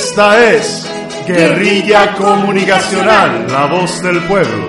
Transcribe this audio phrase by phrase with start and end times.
[0.00, 0.88] Esta es
[1.26, 4.68] Guerrilla Comunicacional, la voz del pueblo,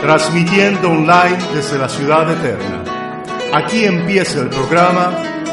[0.00, 2.82] transmitiendo online desde la ciudad eterna.
[3.52, 5.12] Aquí empieza el programa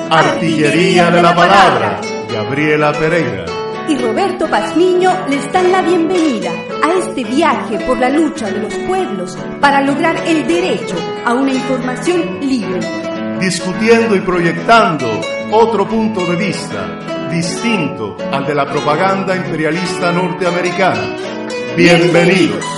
[0.10, 2.00] Artillería de la Palabra,
[2.32, 3.46] Gabriela Pereira.
[3.90, 8.74] Y Roberto Pazmiño les dan la bienvenida a este viaje por la lucha de los
[8.88, 12.80] pueblos para lograr el derecho a una información libre.
[13.42, 15.06] Discutiendo y proyectando
[15.52, 21.16] otro punto de vista distinto al de la propaganda imperialista norteamericana.
[21.76, 22.77] Bienvenidos.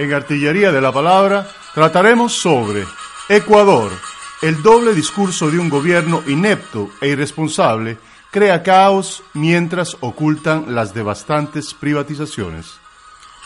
[0.00, 2.86] En Artillería de la Palabra, trataremos sobre
[3.28, 3.92] Ecuador.
[4.40, 7.98] El doble discurso de un gobierno inepto e irresponsable
[8.30, 12.78] crea caos mientras ocultan las devastantes privatizaciones.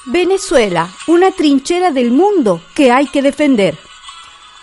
[0.07, 3.77] Venezuela, una trinchera del mundo que hay que defender.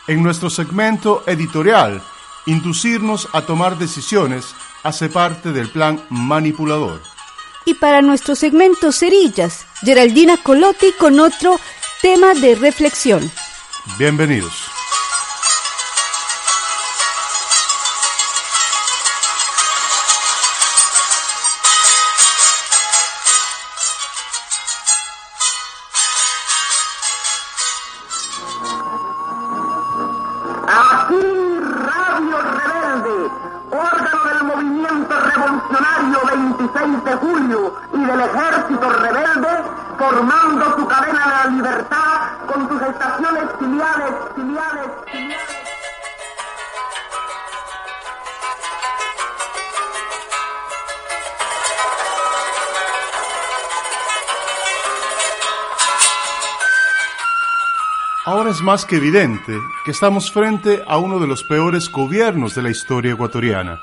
[0.07, 2.01] En nuestro segmento editorial,
[2.45, 7.01] inducirnos a tomar decisiones hace parte del plan manipulador.
[7.65, 11.59] Y para nuestro segmento Cerillas, Geraldina Colotti con otro
[12.01, 13.31] tema de reflexión.
[13.99, 14.80] Bienvenidos.
[58.61, 62.69] Es más que evidente que estamos frente a uno de los peores gobiernos de la
[62.69, 63.79] historia ecuatoriana.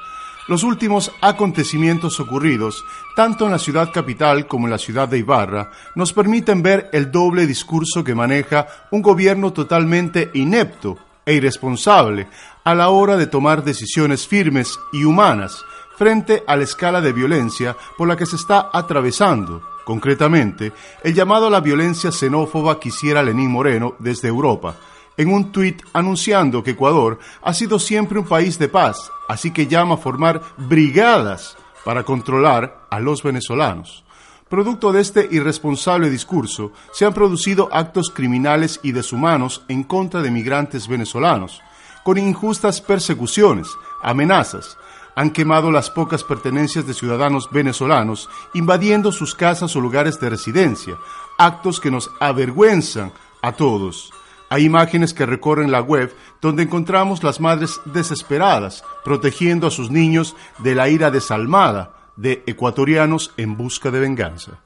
[0.46, 2.84] Los últimos acontecimientos ocurridos,
[3.16, 7.10] tanto en la ciudad capital como en la ciudad de Ibarra, nos permiten ver el
[7.10, 10.96] doble discurso que maneja un gobierno totalmente inepto
[11.26, 12.28] e irresponsable
[12.62, 15.64] a la hora de tomar decisiones firmes y humanas
[15.96, 21.46] frente a la escala de violencia por la que se está atravesando concretamente, el llamado
[21.46, 24.76] a la violencia xenófoba que hiciera Lenín Moreno desde Europa,
[25.16, 29.66] en un tuit anunciando que Ecuador ha sido siempre un país de paz, así que
[29.66, 31.56] llama a formar brigadas
[31.86, 34.04] para controlar a los venezolanos.
[34.50, 40.30] Producto de este irresponsable discurso, se han producido actos criminales y deshumanos en contra de
[40.30, 41.62] migrantes venezolanos,
[42.04, 43.68] con injustas persecuciones,
[44.02, 44.76] amenazas,
[45.18, 50.96] han quemado las pocas pertenencias de ciudadanos venezolanos, invadiendo sus casas o lugares de residencia,
[51.38, 53.12] actos que nos avergüenzan
[53.42, 54.12] a todos.
[54.48, 60.36] Hay imágenes que recorren la web donde encontramos las madres desesperadas, protegiendo a sus niños
[60.58, 64.60] de la ira desalmada de ecuatorianos en busca de venganza.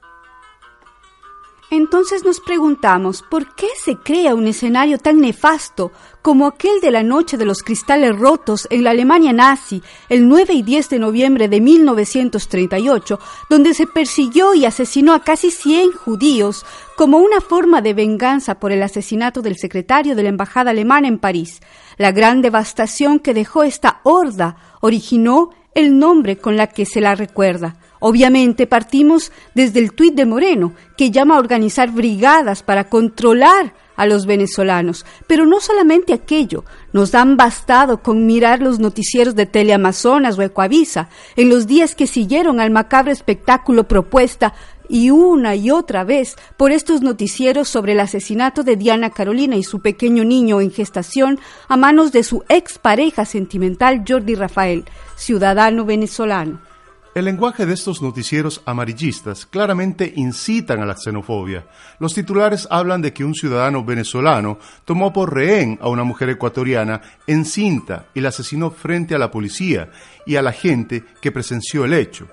[1.75, 5.91] Entonces nos preguntamos, ¿por qué se crea un escenario tan nefasto
[6.21, 10.53] como aquel de la noche de los cristales rotos en la Alemania nazi el 9
[10.53, 13.19] y 10 de noviembre de 1938,
[13.49, 16.63] donde se persiguió y asesinó a casi 100 judíos
[16.95, 21.17] como una forma de venganza por el asesinato del secretario de la Embajada Alemana en
[21.17, 21.59] París?
[21.97, 27.15] La gran devastación que dejó esta horda originó el nombre con la que se la
[27.15, 27.77] recuerda.
[28.05, 34.05] Obviamente partimos desde el tuit de Moreno, que llama a organizar brigadas para controlar a
[34.05, 35.05] los venezolanos.
[35.25, 41.07] Pero no solamente aquello, nos han bastado con mirar los noticieros de Teleamazonas o Ecoavisa
[41.37, 44.53] en los días que siguieron al macabro espectáculo propuesta
[44.89, 49.63] y una y otra vez por estos noticieros sobre el asesinato de Diana Carolina y
[49.63, 51.39] su pequeño niño en gestación
[51.69, 54.83] a manos de su expareja sentimental Jordi Rafael,
[55.15, 56.72] ciudadano venezolano.
[57.15, 61.67] El lenguaje de estos noticieros amarillistas claramente incitan a la xenofobia.
[61.99, 67.01] Los titulares hablan de que un ciudadano venezolano tomó por rehén a una mujer ecuatoriana
[67.27, 69.91] encinta y la asesinó frente a la policía
[70.25, 72.27] y a la gente que presenció el hecho.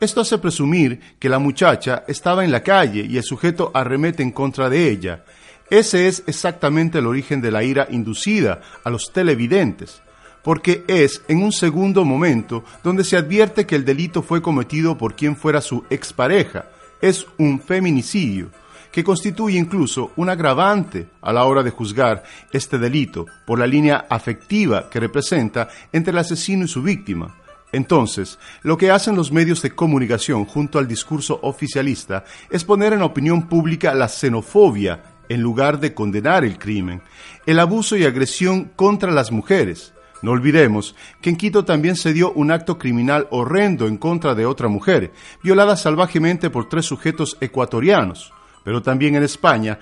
[0.00, 4.32] Esto hace presumir que la muchacha estaba en la calle y el sujeto arremete en
[4.32, 5.24] contra de ella.
[5.68, 10.00] Ese es exactamente el origen de la ira inducida a los televidentes.
[10.42, 15.14] Porque es en un segundo momento donde se advierte que el delito fue cometido por
[15.14, 16.66] quien fuera su expareja.
[17.00, 18.50] Es un feminicidio
[18.92, 22.22] que constituye incluso un agravante a la hora de juzgar
[22.52, 27.34] este delito por la línea afectiva que representa entre el asesino y su víctima.
[27.72, 33.00] Entonces, lo que hacen los medios de comunicación junto al discurso oficialista es poner en
[33.00, 37.00] opinión pública la xenofobia en lugar de condenar el crimen,
[37.46, 39.94] el abuso y agresión contra las mujeres.
[40.22, 44.46] No olvidemos que en Quito también se dio un acto criminal horrendo en contra de
[44.46, 48.32] otra mujer, violada salvajemente por tres sujetos ecuatorianos.
[48.64, 49.80] Pero también en España,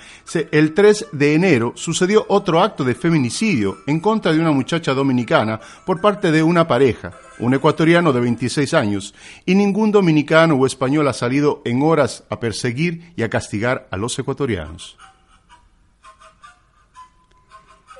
[0.52, 5.60] el 3 de enero sucedió otro acto de feminicidio en contra de una muchacha dominicana
[5.84, 9.14] por parte de una pareja, un ecuatoriano de 26 años,
[9.44, 13.98] y ningún dominicano o español ha salido en horas a perseguir y a castigar a
[13.98, 14.96] los ecuatorianos.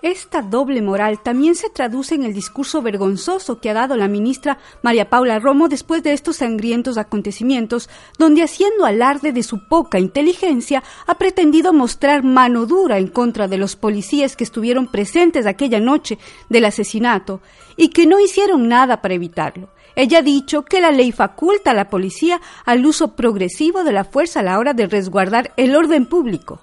[0.03, 4.59] Esta doble moral también se traduce en el discurso vergonzoso que ha dado la ministra
[4.83, 10.83] María Paula Romo después de estos sangrientos acontecimientos, donde haciendo alarde de su poca inteligencia
[11.07, 16.19] ha pretendido mostrar mano dura en contra de los policías que estuvieron presentes aquella noche
[16.49, 17.43] del asesinato
[17.77, 19.69] y que no hicieron nada para evitarlo.
[19.97, 24.05] Ella ha dicho que la ley faculta a la policía al uso progresivo de la
[24.05, 26.61] fuerza a la hora de resguardar el orden público,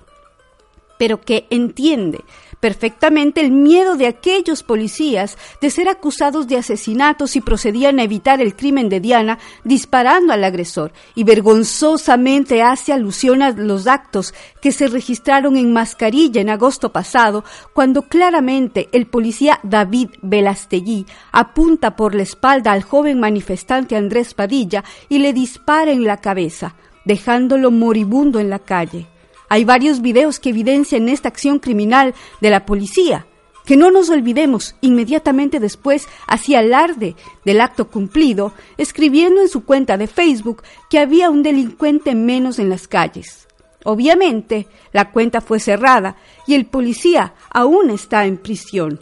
[0.97, 2.23] pero que entiende
[2.59, 8.41] perfectamente el miedo de aquellos policías de ser acusados de asesinatos si procedían a evitar
[8.41, 14.71] el crimen de Diana disparando al agresor y vergonzosamente hace alusión a los actos que
[14.71, 17.43] se registraron en Mascarilla en agosto pasado
[17.73, 24.83] cuando claramente el policía David Velastegui apunta por la espalda al joven manifestante Andrés Padilla
[25.09, 26.75] y le dispara en la cabeza,
[27.05, 29.07] dejándolo moribundo en la calle.
[29.49, 33.25] Hay varios videos que evidencian esta acción criminal de la policía.
[33.65, 39.97] Que no nos olvidemos, inmediatamente después hacía alarde del acto cumplido, escribiendo en su cuenta
[39.97, 43.47] de Facebook que había un delincuente menos en las calles.
[43.83, 46.15] Obviamente, la cuenta fue cerrada
[46.45, 48.99] y el policía aún está en prisión.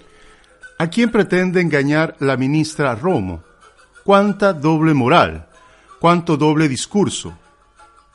[0.77, 3.43] ¿A quién pretende engañar la ministra Romo?
[4.03, 5.47] ¿Cuánta doble moral?
[5.99, 7.33] ¿Cuánto doble discurso?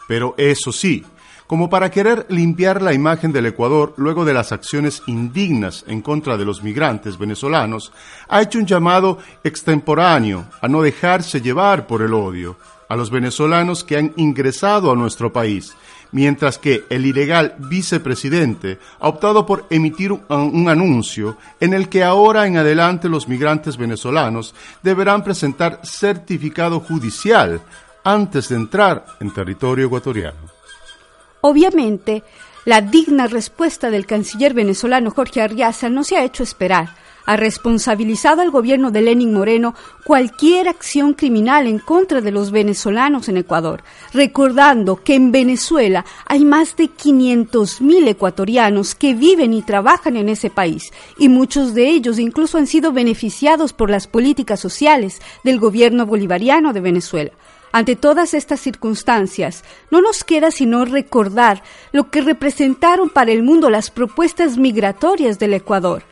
[0.07, 1.05] Pero eso sí,
[1.51, 6.37] como para querer limpiar la imagen del Ecuador luego de las acciones indignas en contra
[6.37, 7.91] de los migrantes venezolanos,
[8.29, 12.57] ha hecho un llamado extemporáneo a no dejarse llevar por el odio
[12.89, 15.75] a los venezolanos que han ingresado a nuestro país,
[16.13, 22.05] mientras que el ilegal vicepresidente ha optado por emitir un, un, anuncio en el que
[22.05, 24.55] ahora en adelante los migrantes venezolanos
[24.85, 27.61] deberán presentar certificado judicial
[28.05, 30.60] antes de entrar en territorio ecuatoriano.
[31.41, 32.23] Obviamente,
[32.67, 36.91] la digna respuesta del canciller venezolano Jorge Arriaza no se ha hecho esperar.
[37.25, 43.29] Ha responsabilizado al gobierno de Lenin Moreno cualquier acción criminal en contra de los venezolanos
[43.29, 43.83] en Ecuador,
[44.13, 50.51] recordando que en Venezuela hay más de 500.000 ecuatorianos que viven y trabajan en ese
[50.51, 56.07] país, y muchos de ellos incluso han sido beneficiados por las políticas sociales del gobierno
[56.07, 57.33] bolivariano de Venezuela.
[57.73, 61.63] Ante todas estas circunstancias, no nos queda sino recordar
[61.93, 66.03] lo que representaron para el mundo las propuestas migratorias del Ecuador.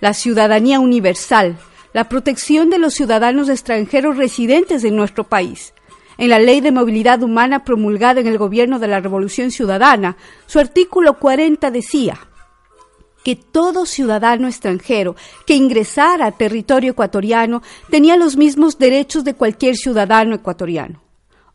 [0.00, 1.58] La ciudadanía universal,
[1.94, 5.72] la protección de los ciudadanos extranjeros residentes en nuestro país.
[6.18, 10.58] En la Ley de Movilidad Humana promulgada en el gobierno de la Revolución Ciudadana, su
[10.58, 12.18] artículo 40 decía,
[13.24, 19.76] que todo ciudadano extranjero que ingresara a territorio ecuatoriano tenía los mismos derechos de cualquier
[19.76, 21.02] ciudadano ecuatoriano.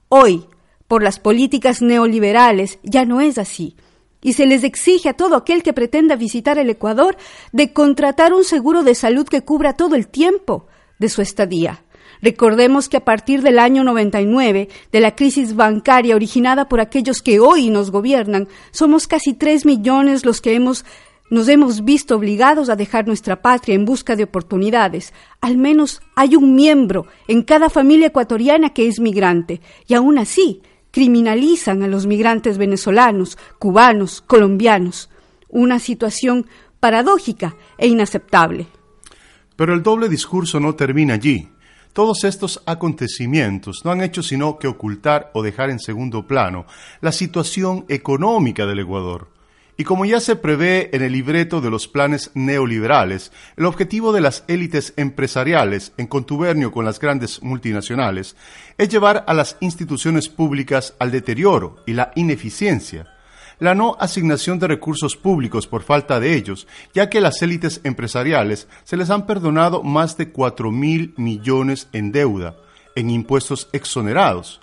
[0.10, 0.46] Hoy,
[0.88, 3.76] por las políticas neoliberales, ya no es así,
[4.22, 7.16] y se les exige a todo aquel que pretenda visitar el Ecuador
[7.52, 10.66] de contratar un seguro de salud que cubra todo el tiempo
[10.98, 11.84] de su estadía.
[12.22, 17.40] Recordemos que a partir del año 99, de la crisis bancaria originada por aquellos que
[17.40, 20.86] hoy nos gobiernan, somos casi tres millones los que hemos
[21.30, 25.14] nos hemos visto obligados a dejar nuestra patria en busca de oportunidades.
[25.42, 30.62] Al menos hay un miembro en cada familia ecuatoriana que es migrante, y aún así
[30.92, 35.10] criminalizan a los migrantes venezolanos, cubanos, colombianos.
[35.50, 36.48] Una situación
[36.80, 38.68] paradójica e inaceptable.
[39.56, 41.50] Pero el doble discurso no termina allí.
[41.94, 46.66] Todos estos acontecimientos no han hecho sino que ocultar o dejar en segundo plano
[47.02, 49.35] la situación económica del Ecuador.
[49.78, 54.22] Y como ya se prevé en el libreto de los planes neoliberales, el objetivo de
[54.22, 58.38] las élites empresariales, en contubernio con las grandes multinacionales,
[58.78, 63.12] es llevar a las instituciones públicas al deterioro y la ineficiencia.
[63.58, 68.68] la no asignación de recursos públicos por falta de ellos, ya que las élites empresariales
[68.84, 72.58] se les han perdonado más de 4 mil millones en deuda,
[72.96, 74.60] en impuestos exonerados,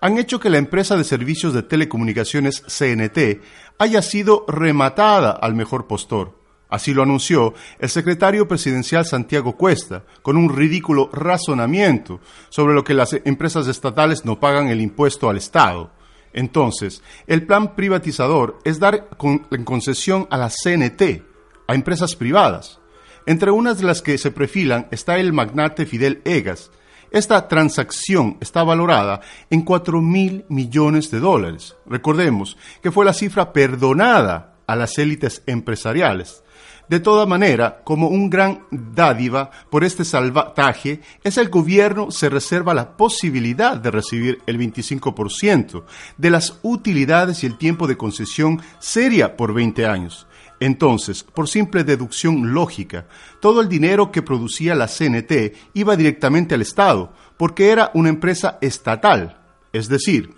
[0.00, 3.42] han hecho que la empresa de servicios de telecomunicaciones CNT
[3.78, 6.36] haya sido rematada al mejor postor.
[6.68, 12.94] Así lo anunció el secretario presidencial Santiago Cuesta, con un ridículo razonamiento sobre lo que
[12.94, 15.92] las empresas estatales no pagan el impuesto al Estado.
[16.32, 19.08] Entonces, el plan privatizador es dar
[19.50, 21.22] en concesión a la CNT,
[21.68, 22.80] a empresas privadas.
[23.26, 26.70] Entre unas de las que se perfilan está el magnate Fidel Egas.
[27.10, 29.20] Esta transacción está valorada
[29.50, 31.76] en 4 mil millones de dólares.
[31.86, 36.42] Recordemos que fue la cifra perdonada a las élites empresariales.
[36.88, 42.74] De toda manera, como un gran dádiva por este salvataje, es el gobierno se reserva
[42.74, 45.82] la posibilidad de recibir el 25%
[46.16, 50.28] de las utilidades y el tiempo de concesión seria por 20 años.
[50.60, 53.06] Entonces, por simple deducción lógica,
[53.40, 58.58] todo el dinero que producía la CNT iba directamente al Estado, porque era una empresa
[58.60, 59.38] estatal,
[59.72, 60.34] es decir,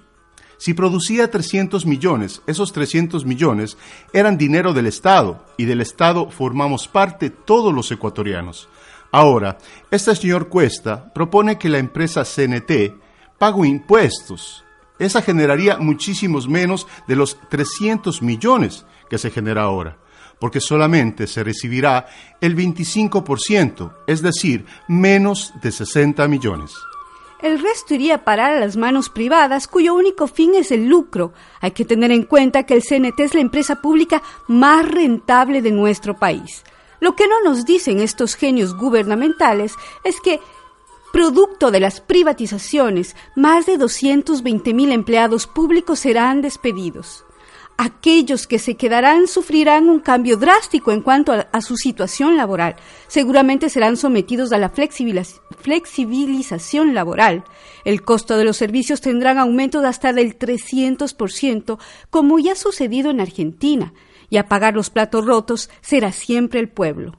[0.58, 3.78] si producía 300 millones, esos 300 millones
[4.12, 8.68] eran dinero del Estado y del Estado formamos parte todos los ecuatorianos.
[9.12, 9.56] Ahora,
[9.92, 12.92] este señor Cuesta propone que la empresa CNT
[13.38, 14.64] pague impuestos.
[14.98, 19.96] Esa generaría muchísimos menos de los 300 millones que se genera ahora,
[20.38, 22.06] porque solamente se recibirá
[22.40, 26.74] el 25%, es decir, menos de 60 millones.
[27.40, 31.32] El resto iría a parar a las manos privadas cuyo único fin es el lucro.
[31.60, 35.70] Hay que tener en cuenta que el CNT es la empresa pública más rentable de
[35.70, 36.64] nuestro país.
[36.98, 40.40] Lo que no nos dicen estos genios gubernamentales es que,
[41.12, 47.24] producto de las privatizaciones, más de 220 mil empleados públicos serán despedidos
[47.78, 52.74] aquellos que se quedarán sufrirán un cambio drástico en cuanto a, su situación laboral.
[53.06, 57.44] Seguramente serán sometidos a la flexibilización laboral.
[57.84, 61.78] El costo de los servicios tendrán aumentos hasta del 300%,
[62.10, 63.94] como ya ha sucedido en Argentina,
[64.28, 67.16] y a pagar los platos rotos será siempre el pueblo.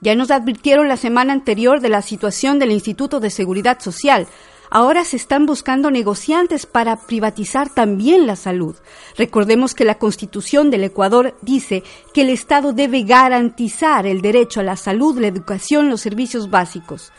[0.00, 4.26] Ya nos advirtieron la semana anterior de la situación del Instituto de Seguridad Social,
[4.74, 8.74] Ahora se están buscando negociantes para privatizar también la salud.
[9.18, 11.82] Recordemos que la Constitución del Ecuador dice
[12.14, 17.12] que el Estado debe garantizar el derecho a la salud, la educación, los servicios básicos.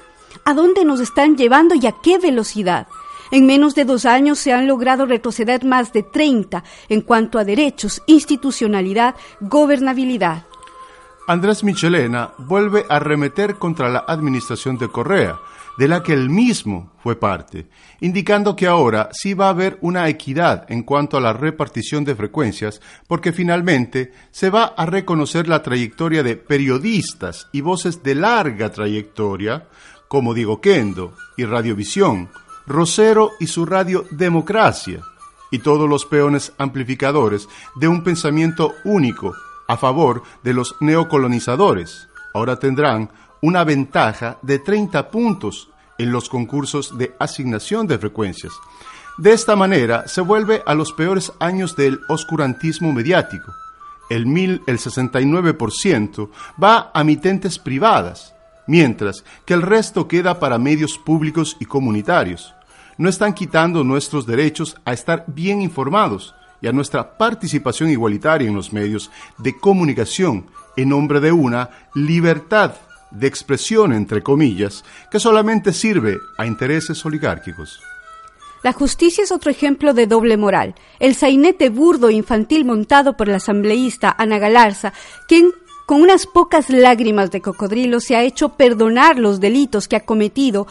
[0.46, 2.88] ¿A dónde nos están llevando y a qué velocidad?
[3.30, 7.44] En menos de dos años se han logrado retroceder más de 30 en cuanto a
[7.44, 10.48] derechos, institucionalidad, gobernabilidad.
[11.28, 15.38] Andrés Michelena vuelve a remeter contra la administración de Correa,
[15.78, 17.68] de la que él mismo fue parte,
[18.00, 22.16] indicando que ahora sí va a haber una equidad en cuanto a la repartición de
[22.16, 28.72] frecuencias, porque finalmente se va a reconocer la trayectoria de periodistas y voces de larga
[28.72, 29.68] trayectoria,
[30.08, 32.30] como Diego Kendo y Radiovisión,
[32.68, 35.02] Rosero y su radio Democracia,
[35.52, 39.36] y todos los peones amplificadores de un pensamiento único
[39.68, 42.10] a favor de los neocolonizadores.
[42.34, 43.12] Ahora tendrán
[43.44, 48.54] una ventaja de 30 puntos en los concursos de asignación de frecuencias.
[49.18, 53.52] De esta manera se vuelve a los peores años del oscurantismo mediático.
[54.10, 56.30] El, mil, el 69%
[56.62, 58.34] va a mitentes privadas,
[58.66, 62.56] mientras que el resto queda para medios públicos y comunitarios.
[62.98, 68.56] No están quitando nuestros derechos a estar bien informados y a nuestra participación igualitaria en
[68.56, 70.46] los medios de comunicación
[70.78, 72.76] en nombre de una libertad
[73.14, 77.80] de expresión, entre comillas, que solamente sirve a intereses oligárquicos.
[78.64, 80.76] La justicia es otro ejemplo de doble moral.
[81.00, 84.94] El sainete burdo infantil montado por la asambleísta Ana Galarza,
[85.28, 85.52] quien
[85.86, 90.66] con unas pocas lágrimas de cocodrilo se ha hecho perdonar los delitos que ha cometido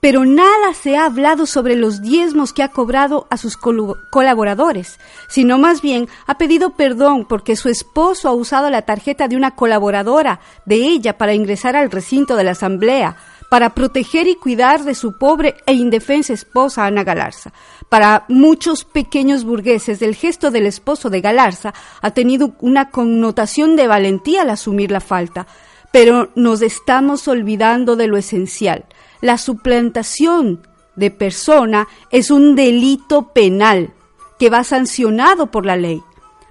[0.00, 5.58] pero nada se ha hablado sobre los diezmos que ha cobrado a sus colaboradores, sino
[5.58, 10.40] más bien ha pedido perdón porque su esposo ha usado la tarjeta de una colaboradora
[10.66, 13.16] de ella para ingresar al recinto de la asamblea,
[13.50, 17.52] para proteger y cuidar de su pobre e indefensa esposa Ana Galarza.
[17.88, 23.86] Para muchos pequeños burgueses, el gesto del esposo de Galarza ha tenido una connotación de
[23.86, 25.46] valentía al asumir la falta,
[25.90, 28.84] pero nos estamos olvidando de lo esencial
[29.20, 33.92] la suplantación de persona es un delito penal
[34.38, 36.02] que va sancionado por la ley,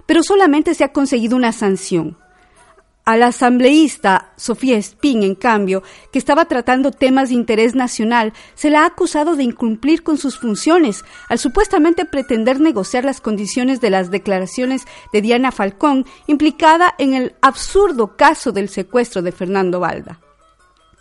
[0.06, 2.16] pero solamente se ha conseguido una sanción.
[3.04, 5.82] A la asambleísta Sofía Espín, en cambio,
[6.12, 10.38] que estaba tratando temas de interés nacional, se la ha acusado de incumplir con sus
[10.38, 17.14] funciones al supuestamente pretender negociar las condiciones de las declaraciones de Diana Falcón implicada en
[17.14, 20.20] el absurdo caso del secuestro de Fernando Valda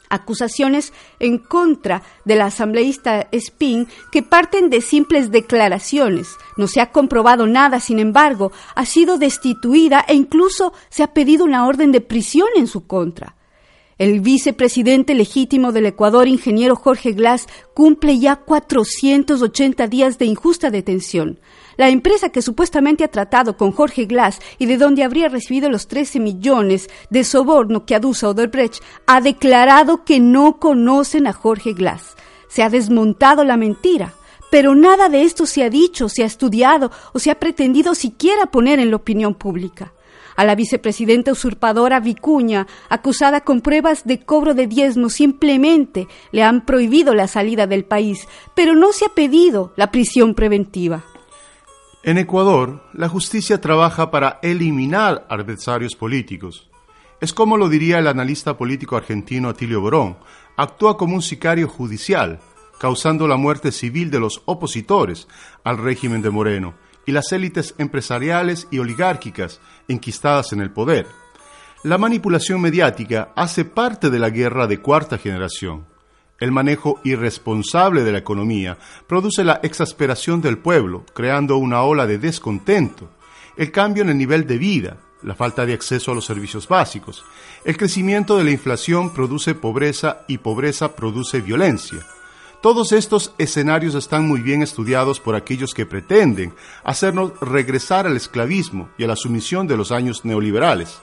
[0.09, 6.27] acusaciones en contra de la asambleísta Spin que parten de simples declaraciones.
[6.57, 11.45] No se ha comprobado nada, sin embargo, ha sido destituida e incluso se ha pedido
[11.45, 13.36] una orden de prisión en su contra.
[13.97, 21.39] El vicepresidente legítimo del Ecuador, ingeniero Jorge Glass, cumple ya 480 días de injusta detención.
[21.77, 25.87] La empresa que supuestamente ha tratado con Jorge Glass y de donde habría recibido los
[25.87, 32.15] 13 millones de soborno que aduce Odebrecht ha declarado que no conocen a Jorge Glass.
[32.49, 34.13] Se ha desmontado la mentira.
[34.51, 38.45] Pero nada de esto se ha dicho, se ha estudiado o se ha pretendido siquiera
[38.45, 39.91] poner en la opinión pública.
[40.37, 46.63] A la vicepresidenta usurpadora Vicuña, acusada con pruebas de cobro de diezmo, simplemente le han
[46.63, 51.03] prohibido la salida del país, pero no se ha pedido la prisión preventiva.
[52.03, 56.69] En Ecuador, la justicia trabaja para eliminar adversarios políticos.
[57.19, 60.17] Es como lo diría el analista político argentino Atilio Borón,
[60.55, 62.39] actúa como un sicario judicial,
[62.79, 65.27] causando la muerte civil de los opositores
[65.63, 66.75] al régimen de Moreno
[67.07, 71.07] y las élites empresariales y oligárquicas enquistadas en el poder.
[71.83, 75.85] La manipulación mediática hace parte de la guerra de cuarta generación.
[76.39, 78.77] El manejo irresponsable de la economía
[79.07, 83.09] produce la exasperación del pueblo, creando una ola de descontento,
[83.57, 87.23] el cambio en el nivel de vida, la falta de acceso a los servicios básicos.
[87.65, 91.99] El crecimiento de la inflación produce pobreza y pobreza produce violencia.
[92.67, 98.89] Todos estos escenarios están muy bien estudiados por aquellos que pretenden hacernos regresar al esclavismo
[98.97, 100.99] y a la sumisión de los años neoliberales.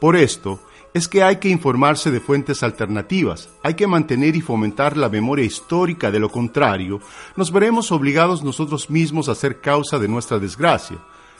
[0.00, 0.58] Por esto,
[0.94, 5.44] es que hay que informarse de fuentes alternativas, hay que mantener y fomentar la memoria
[5.44, 6.98] histórica, de lo contrario,
[7.36, 10.98] nos veremos obligados nosotros mismos a ser causa de nuestra desgracia.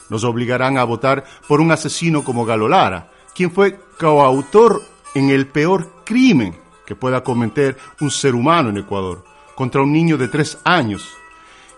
[0.09, 4.81] Nos obligarán a votar por un asesino como Galo Lara, quien fue coautor
[5.13, 9.26] en el peor crimen que pueda cometer un ser humano en Ecuador,
[9.57, 11.09] contra un niño de tres años,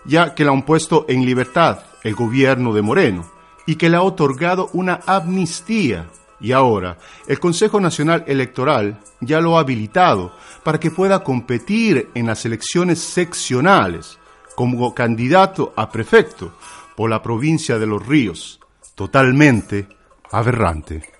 [0.04, 3.24] ya que la han puesto en libertad el gobierno de Moreno
[3.66, 6.06] y que le ha otorgado una amnistía
[6.40, 12.26] y ahora, el Consejo Nacional Electoral ya lo ha habilitado para que pueda competir en
[12.26, 14.18] las elecciones seccionales
[14.56, 16.52] como candidato a prefecto
[16.96, 18.60] por la provincia de Los Ríos.
[18.94, 19.86] Totalmente
[20.30, 21.19] aberrante.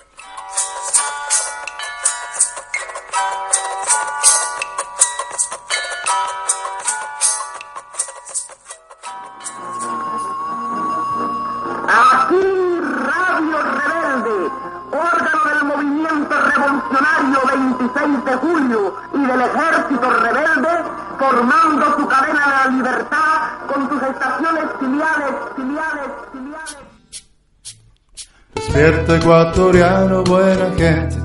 [28.90, 31.16] Despierta ecuatoriano, buena gente.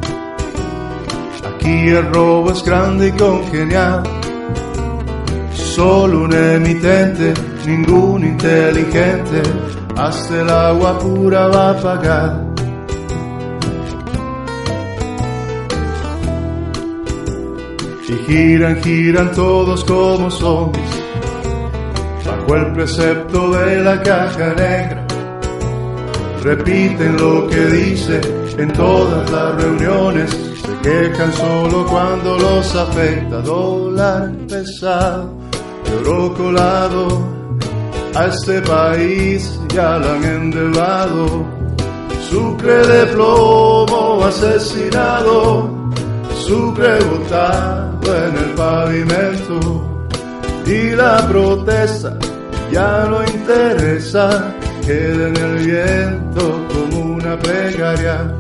[1.48, 4.04] Aquí el robo es grande y congenial.
[5.52, 7.34] Solo un emitente,
[7.66, 9.42] ningún inteligente,
[9.98, 12.46] hasta el agua pura va a pagar.
[18.08, 21.02] Y giran, giran todos como zombies,
[22.28, 24.95] bajo el precepto de la caja negra
[26.46, 28.22] repiten lo que dice
[28.60, 33.42] en todas las reuniones, se quejan solo cuando los afecta.
[33.42, 35.34] Dólar pesado,
[35.92, 37.08] euro colado,
[38.14, 41.46] a este país ya lo han endeudado.
[42.30, 45.68] Sucre de plomo asesinado,
[46.46, 49.60] sucre botado en el pavimento.
[50.68, 52.18] Y la protesta
[52.72, 54.54] ya no interesa
[54.86, 58.32] queda en el viento como una plegaria,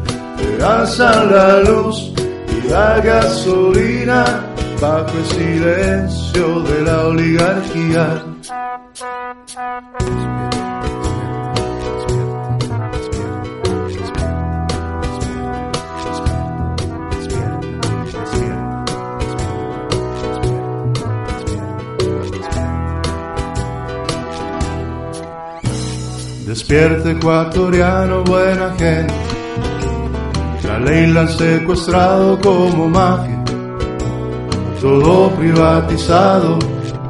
[0.63, 2.13] alzan la luz
[2.47, 4.23] y la gasolina
[4.79, 8.34] bajo el silencio de la oligarquía.
[26.67, 29.13] Despierta ecuatoriano, buena gente.
[30.63, 33.43] La ley la han secuestrado como mafia.
[34.81, 36.57] Todo privatizado,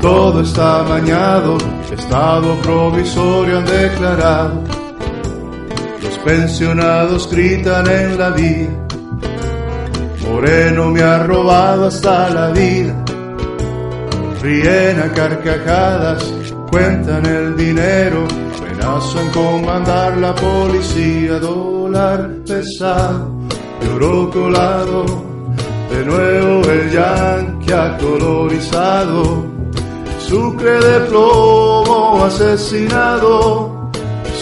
[0.01, 1.57] todo está mañado.
[1.89, 4.61] Estado provisorio han declarado.
[6.03, 8.69] Los pensionados gritan en la vía.
[10.27, 12.93] Moreno me ha robado hasta la vida.
[14.41, 16.25] Ríen carcajadas,
[16.69, 18.27] cuentan el dinero,
[18.85, 23.31] amenazan con mandar la policía, dólar pesado,
[23.95, 25.05] oro colado,
[25.89, 29.45] de nuevo el yanqui colorizado,
[30.19, 33.89] sucre de plomo asesinado,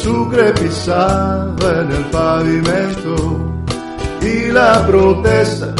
[0.01, 3.39] sucre pisado en el pavimento.
[4.21, 5.73] Y la protesta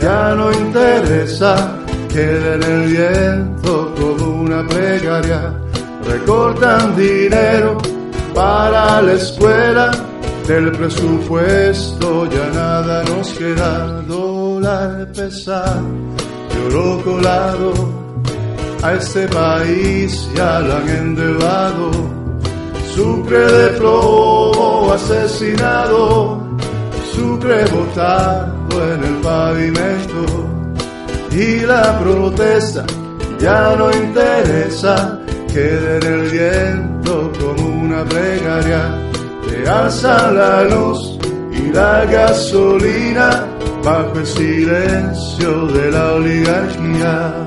[0.00, 1.76] ya no interesa,
[2.08, 5.54] queda en el viento como una plegaria,
[6.04, 7.78] recortan dinero
[8.34, 9.90] para la escuela,
[10.46, 15.82] del presupuesto ya nada nos queda, dólar pesado,
[16.66, 17.72] oro colado,
[18.82, 21.90] a este país ya lo han endeudado,
[22.94, 26.40] sucre de plomo asesinado,
[27.14, 30.24] sucre botado en el pavimento.
[31.30, 32.84] Y la protesta
[33.40, 35.18] ya no interesa,
[35.52, 38.98] queda en el viento como una plegaria,
[39.48, 41.18] te alza la luz
[41.52, 43.46] y la gasolina
[43.84, 47.46] bajo el silencio de la oligarquía.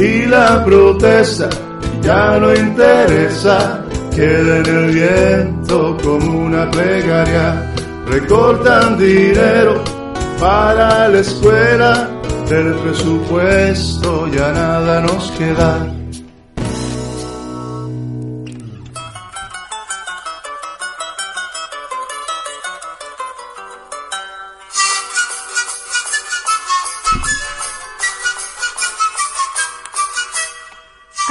[0.00, 1.50] y la protesta
[2.08, 3.84] ya no interesa,
[4.16, 7.70] queda en el viento como una plegaria,
[8.06, 9.84] recortan dinero
[10.40, 12.08] para la escuela,
[12.48, 15.97] del presupuesto ya nada nos queda.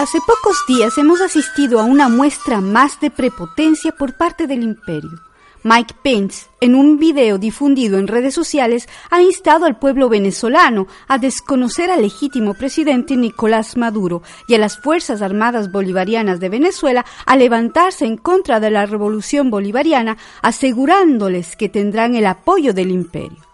[0.07, 5.19] Hace pocos días hemos asistido a una muestra más de prepotencia por parte del imperio.
[5.63, 11.17] Mike Pence, en un video difundido en redes sociales, ha instado al pueblo venezolano a
[11.17, 17.35] desconocer al legítimo presidente Nicolás Maduro y a las Fuerzas Armadas Bolivarianas de Venezuela a
[17.35, 23.45] levantarse en contra de la revolución bolivariana, asegurándoles que tendrán el apoyo del imperio.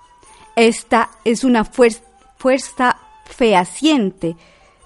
[0.55, 4.35] Esta es una fuerza fehaciente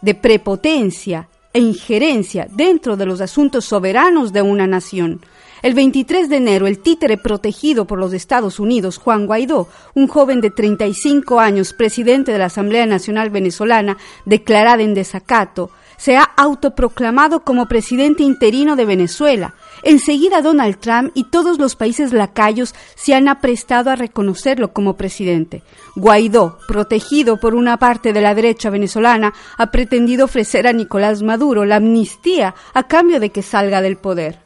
[0.02, 5.22] de prepotencia e injerencia dentro de los asuntos soberanos de una nación.
[5.64, 10.40] El 23 de enero, el títere protegido por los Estados Unidos, Juan Guaidó, un joven
[10.40, 17.42] de 35 años, presidente de la Asamblea Nacional Venezolana, declarada en desacato, se ha autoproclamado
[17.42, 19.56] como presidente interino de Venezuela.
[19.84, 25.64] Enseguida Donald Trump y todos los países lacayos se han aprestado a reconocerlo como presidente.
[25.96, 31.66] Guaidó, protegido por una parte de la derecha venezolana, ha pretendido ofrecer a Nicolás Maduro
[31.66, 34.40] la amnistía a cambio de que salga del poder.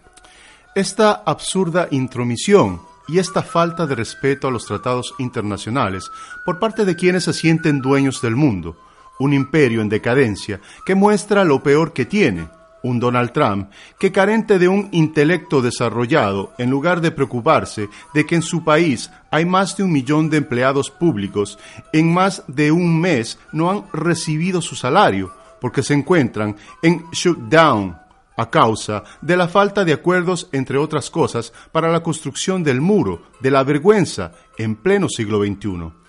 [0.73, 6.09] Esta absurda intromisión y esta falta de respeto a los tratados internacionales
[6.45, 8.77] por parte de quienes se sienten dueños del mundo,
[9.21, 12.47] un imperio en decadencia que muestra lo peor que tiene,
[12.83, 18.35] un Donald Trump que carente de un intelecto desarrollado, en lugar de preocuparse de que
[18.35, 21.59] en su país hay más de un millón de empleados públicos,
[21.93, 27.95] en más de un mes no han recibido su salario porque se encuentran en shutdown
[28.37, 33.23] a causa de la falta de acuerdos, entre otras cosas, para la construcción del muro
[33.39, 36.00] de la vergüenza en pleno siglo XXI.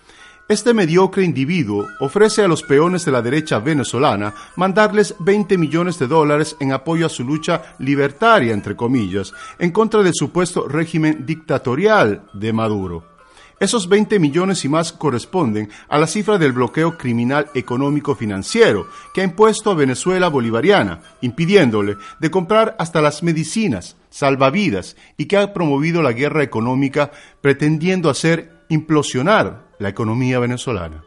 [0.49, 6.07] Este mediocre individuo ofrece a los peones de la derecha venezolana mandarles 20 millones de
[6.07, 12.23] dólares en apoyo a su lucha libertaria, entre comillas, en contra del supuesto régimen dictatorial
[12.33, 13.13] de Maduro.
[13.57, 19.21] Esos 20 millones y más corresponden a la cifra del bloqueo criminal económico financiero que
[19.21, 25.53] ha impuesto a Venezuela bolivariana, impidiéndole de comprar hasta las medicinas, salvavidas y que ha
[25.53, 31.03] promovido la guerra económica pretendiendo hacer implosionar la economía venezolana.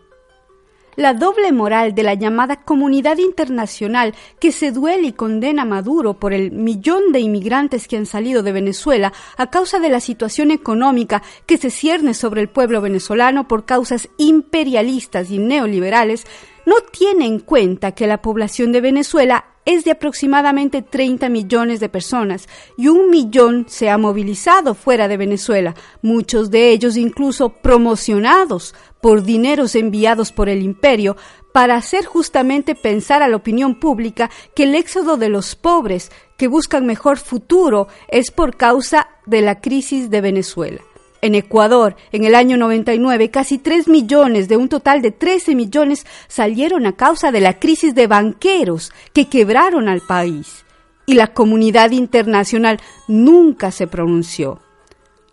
[0.96, 6.14] La doble moral de la llamada comunidad internacional que se duele y condena a Maduro
[6.14, 10.50] por el millón de inmigrantes que han salido de Venezuela a causa de la situación
[10.50, 16.26] económica que se cierne sobre el pueblo venezolano por causas imperialistas y neoliberales,
[16.64, 21.90] no tiene en cuenta que la población de Venezuela es de aproximadamente 30 millones de
[21.90, 22.48] personas
[22.78, 29.24] y un millón se ha movilizado fuera de Venezuela, muchos de ellos incluso promocionados por
[29.24, 31.16] dineros enviados por el imperio
[31.52, 36.48] para hacer justamente pensar a la opinión pública que el éxodo de los pobres que
[36.48, 40.82] buscan mejor futuro es por causa de la crisis de Venezuela.
[41.22, 46.06] En Ecuador, en el año 99, casi 3 millones de un total de 13 millones
[46.28, 50.64] salieron a causa de la crisis de banqueros que quebraron al país.
[51.06, 54.60] Y la comunidad internacional nunca se pronunció.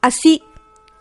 [0.01, 0.43] Así,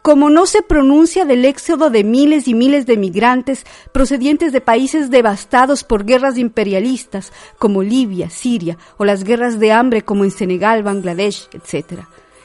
[0.02, 5.10] como no se pronuncia del éxodo de miles y miles de migrantes procedientes de países
[5.10, 10.82] devastados por guerras imperialistas como Libia, Siria o las guerras de hambre como en Senegal,
[10.82, 12.00] Bangladesh, etc.,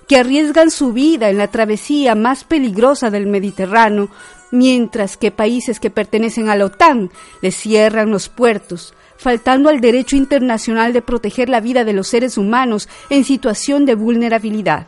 [0.07, 4.09] que arriesgan su vida en la travesía más peligrosa del Mediterráneo,
[4.51, 10.15] mientras que países que pertenecen a la OTAN les cierran los puertos, faltando al derecho
[10.15, 14.87] internacional de proteger la vida de los seres humanos en situación de vulnerabilidad.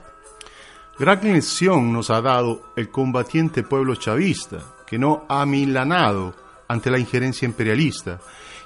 [0.97, 6.33] Gran lección nos ha dado el combatiente pueblo chavista, que no ha milanado
[6.67, 8.19] ante la injerencia imperialista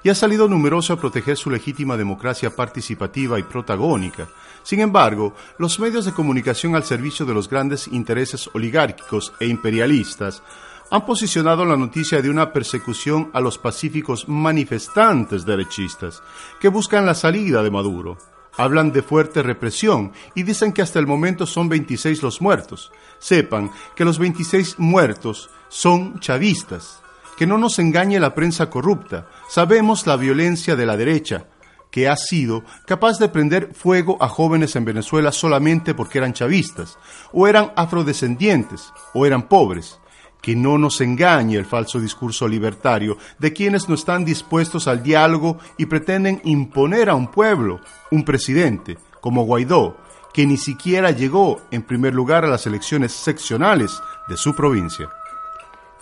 [0.04, 4.28] y ha salido numeroso a proteger su legítima democracia participativa y protagónica.
[4.64, 10.44] Sin embargo, los medios de comunicación al servicio de los grandes intereses oligárquicos e imperialistas
[10.92, 16.22] han posicionado la noticia de una persecución a los pacíficos manifestantes derechistas
[16.60, 18.18] que buscan la salida de Maduro
[18.58, 22.92] hablan de fuerte represión y dicen que hasta el momento son 26 los muertos.
[23.20, 27.03] Sepan que los 26 muertos son chavistas.
[27.38, 29.28] Que no nos engañe la prensa corrupta.
[29.50, 31.48] Sabemos la violencia de la derecha,
[31.92, 36.98] que ha sido capaz de prender fuego a jóvenes en Venezuela solamente porque eran chavistas,
[37.32, 40.00] o eran afrodescendientes, o eran pobres
[40.44, 45.58] que no nos engañe el falso discurso libertario de quienes no están dispuestos al diálogo
[45.78, 47.80] y pretenden imponer a un pueblo
[48.12, 49.96] un presidente, como Guaidó,
[50.34, 55.10] que ni siquiera llegó en primer lugar a las elecciones seccionales de su provincia.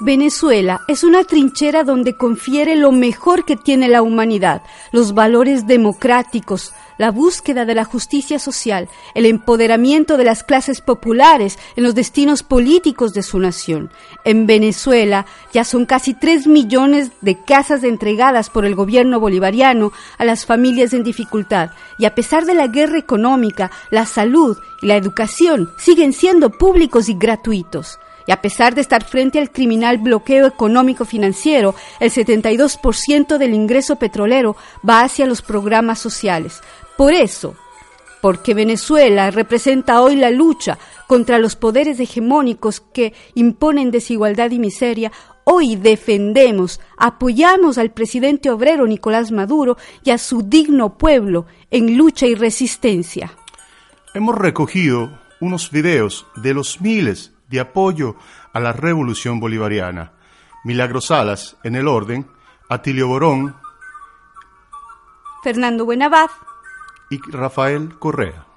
[0.03, 6.73] Venezuela es una trinchera donde confiere lo mejor que tiene la humanidad, los valores democráticos,
[6.97, 12.41] la búsqueda de la justicia social, el empoderamiento de las clases populares en los destinos
[12.41, 13.91] políticos de su nación.
[14.23, 20.25] En Venezuela ya son casi tres millones de casas entregadas por el gobierno bolivariano a
[20.25, 24.95] las familias en dificultad y a pesar de la guerra económica, la salud y la
[24.95, 27.99] educación siguen siendo públicos y gratuitos.
[28.27, 33.97] Y a pesar de estar frente al criminal bloqueo económico financiero, el 72% del ingreso
[33.97, 34.55] petrolero
[34.87, 36.61] va hacia los programas sociales.
[36.97, 37.55] Por eso,
[38.21, 45.11] porque Venezuela representa hoy la lucha contra los poderes hegemónicos que imponen desigualdad y miseria,
[45.43, 52.27] hoy defendemos, apoyamos al presidente obrero Nicolás Maduro y a su digno pueblo en lucha
[52.27, 53.33] y resistencia.
[54.13, 58.15] Hemos recogido unos videos de los miles de apoyo
[58.53, 60.13] a la revolución bolivariana.
[60.63, 62.27] Milagro Salas en el orden,
[62.69, 63.55] Atilio Borón,
[65.43, 66.29] Fernando Buenabad
[67.09, 68.50] y Rafael Correa.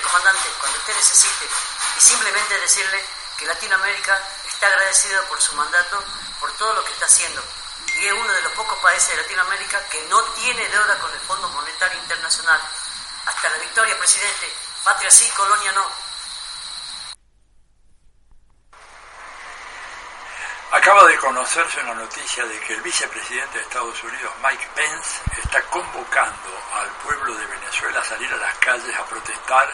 [0.00, 1.48] Comandante, cuando usted necesite.
[1.96, 3.04] Y simplemente decirle
[3.38, 6.04] que Latinoamérica está agradecido por su mandato,
[6.40, 7.42] por todo lo que está haciendo.
[8.00, 11.20] Y es uno de los pocos países de Latinoamérica que no tiene deuda con el
[11.20, 12.60] Fondo Monetario Internacional.
[13.26, 14.52] Hasta la victoria, presidente.
[14.82, 16.03] Patria sí, colonia no.
[20.74, 25.62] Acaba de conocerse una noticia de que el vicepresidente de Estados Unidos, Mike Pence, está
[25.70, 29.70] convocando al pueblo de Venezuela a salir a las calles a protestar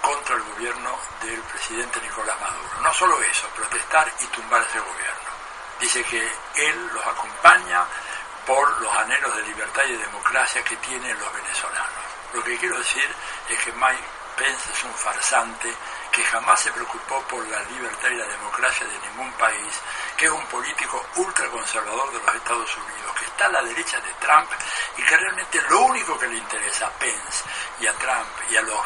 [0.00, 2.80] contra el gobierno del presidente Nicolás Maduro.
[2.84, 5.30] No solo eso, protestar y tumbar ese gobierno.
[5.80, 7.84] Dice que él los acompaña
[8.46, 12.04] por los anhelos de libertad y de democracia que tienen los venezolanos.
[12.32, 13.12] Lo que quiero decir
[13.48, 14.04] es que Mike
[14.36, 15.74] Pence es un farsante
[16.14, 19.80] que jamás se preocupó por la libertad y la democracia de ningún país,
[20.16, 24.12] que es un político ultraconservador de los Estados Unidos, que está a la derecha de
[24.20, 24.48] Trump
[24.96, 27.42] y que realmente lo único que le interesa a Pence
[27.80, 28.80] y a Trump y a los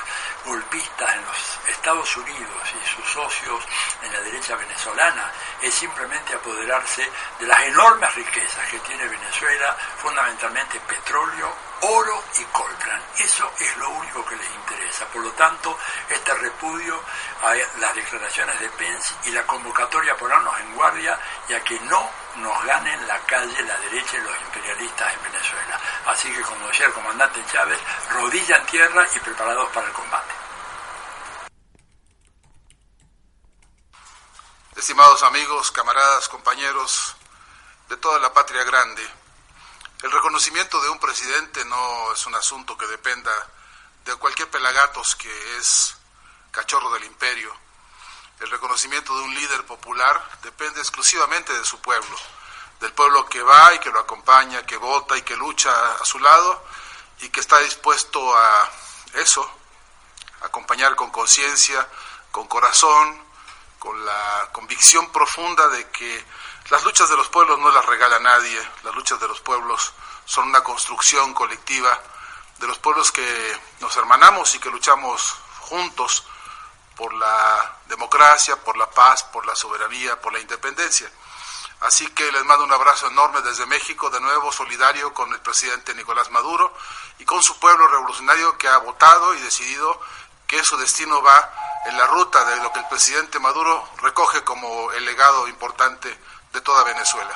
[0.47, 3.63] golpistas en los Estados Unidos y sus socios
[4.03, 7.07] en la derecha venezolana es simplemente apoderarse
[7.39, 13.03] de las enormes riquezas que tiene Venezuela, fundamentalmente petróleo, oro y coltran.
[13.19, 15.07] Eso es lo único que les interesa.
[15.07, 15.77] Por lo tanto,
[16.09, 17.01] este repudio
[17.43, 21.79] a las declaraciones de Pence y la convocatoria a ponernos en guardia y a que
[21.81, 25.81] no nos ganen la calle la derecha y los imperialistas en Venezuela.
[26.07, 27.79] Así que, como decía el comandante Chávez,
[28.11, 30.35] rodilla en tierra y preparados para el combate.
[34.77, 37.17] Estimados amigos, camaradas, compañeros
[37.89, 39.03] de toda la patria grande,
[40.03, 43.33] el reconocimiento de un presidente no es un asunto que dependa
[44.05, 45.97] de cualquier pelagatos que es
[46.53, 47.53] cachorro del imperio.
[48.39, 52.17] El reconocimiento de un líder popular depende exclusivamente de su pueblo,
[52.79, 56.21] del pueblo que va y que lo acompaña, que vota y que lucha a su
[56.21, 56.65] lado
[57.21, 58.71] y que está dispuesto a
[59.15, 59.51] eso,
[60.43, 61.89] acompañar con conciencia,
[62.31, 63.21] con corazón,
[63.81, 66.25] con la convicción profunda de que
[66.71, 69.93] las luchas de los pueblos no las regala nadie, las luchas de los pueblos
[70.27, 71.99] son una construcción colectiva
[72.59, 76.25] de los pueblos que nos hermanamos y que luchamos juntos
[76.95, 81.11] por la democracia, por la paz, por la soberanía, por la independencia.
[81.81, 85.95] Así que les mando un abrazo enorme desde México, de nuevo solidario con el presidente
[85.95, 86.75] Nicolás Maduro
[87.19, 90.01] y con su pueblo revolucionario que ha votado y decidido
[90.47, 91.53] que su destino va
[91.87, 96.19] en la ruta de lo que el presidente Maduro recoge como el legado importante
[96.53, 97.31] de toda Venezuela.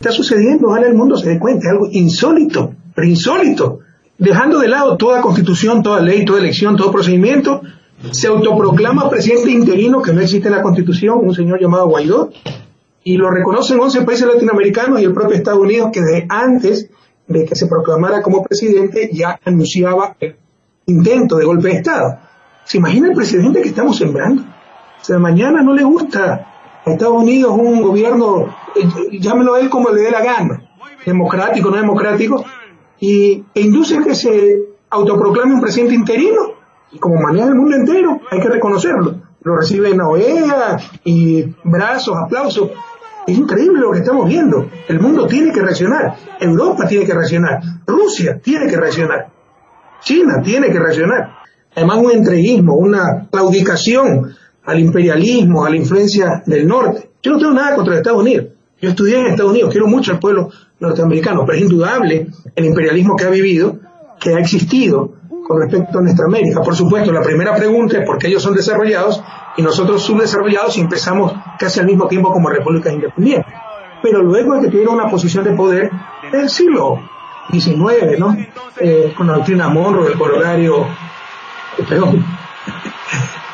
[0.00, 3.80] Está sucediendo, ojalá el mundo se dé cuenta, algo insólito, pero insólito.
[4.16, 7.62] Dejando de lado toda constitución, toda ley, toda elección, todo procedimiento,
[8.12, 12.30] se autoproclama presidente interino que no existe en la constitución, un señor llamado Guaidó,
[13.02, 16.90] y lo reconocen 11 países latinoamericanos y el propio Estados Unidos que desde antes
[17.26, 20.36] de que se proclamara como presidente ya anunciaba el
[20.86, 22.18] intento de golpe de Estado.
[22.64, 24.42] ¿Se imagina el presidente que estamos sembrando?
[24.42, 29.90] O sea, mañana no le gusta Estados Unidos un gobierno, eh, llámelo a él como
[29.90, 30.62] le dé la gana,
[31.04, 32.44] democrático, no democrático,
[33.00, 34.58] y, e induce a que se
[34.90, 36.54] autoproclame un presidente interino,
[36.90, 39.16] y como maneja el mundo entero, hay que reconocerlo.
[39.42, 42.70] Lo recibe en la OEA y brazos, aplausos,
[43.28, 44.70] es increíble lo que estamos viendo.
[44.88, 46.16] El mundo tiene que reaccionar.
[46.40, 47.60] Europa tiene que reaccionar.
[47.86, 49.28] Rusia tiene que reaccionar.
[50.00, 51.36] China tiene que reaccionar.
[51.76, 54.34] Además, un entreguismo, una claudicación
[54.68, 57.08] al imperialismo, a la influencia del norte.
[57.22, 58.48] Yo no tengo nada contra Estados Unidos.
[58.82, 63.16] Yo estudié en Estados Unidos, quiero mucho al pueblo norteamericano, pero es indudable el imperialismo
[63.16, 63.78] que ha vivido,
[64.20, 65.14] que ha existido
[65.46, 66.60] con respecto a nuestra América.
[66.60, 69.22] Por supuesto, la primera pregunta es por qué ellos son desarrollados
[69.56, 73.54] y nosotros subdesarrollados y empezamos casi al mismo tiempo como repúblicas independientes.
[74.02, 75.90] Pero luego de que tuvieron una posición de poder
[76.30, 77.00] del siglo
[77.50, 78.36] XIX, ¿no?
[78.78, 80.86] Eh, con la doctrina Monroe, el corolario,
[81.88, 82.22] perdón,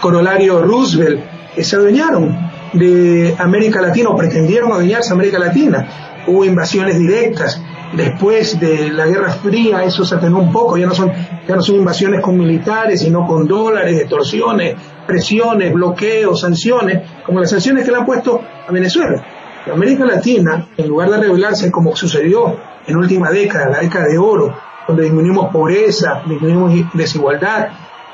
[0.04, 1.18] corolario Roosevelt,
[1.54, 2.36] que se adueñaron
[2.74, 5.88] de América Latina o pretendieron adueñarse de América Latina.
[6.26, 7.58] Hubo invasiones directas,
[7.96, 11.10] después de la Guerra Fría eso se atenuó un poco, ya no son,
[11.48, 17.48] ya no son invasiones con militares, sino con dólares, extorsiones, presiones, bloqueos, sanciones, como las
[17.48, 19.24] sanciones que le han puesto a Venezuela.
[19.72, 24.54] América Latina, en lugar de rebelarse como sucedió en última década, la década de oro,
[24.86, 27.68] donde disminuimos pobreza, disminuimos desigualdad,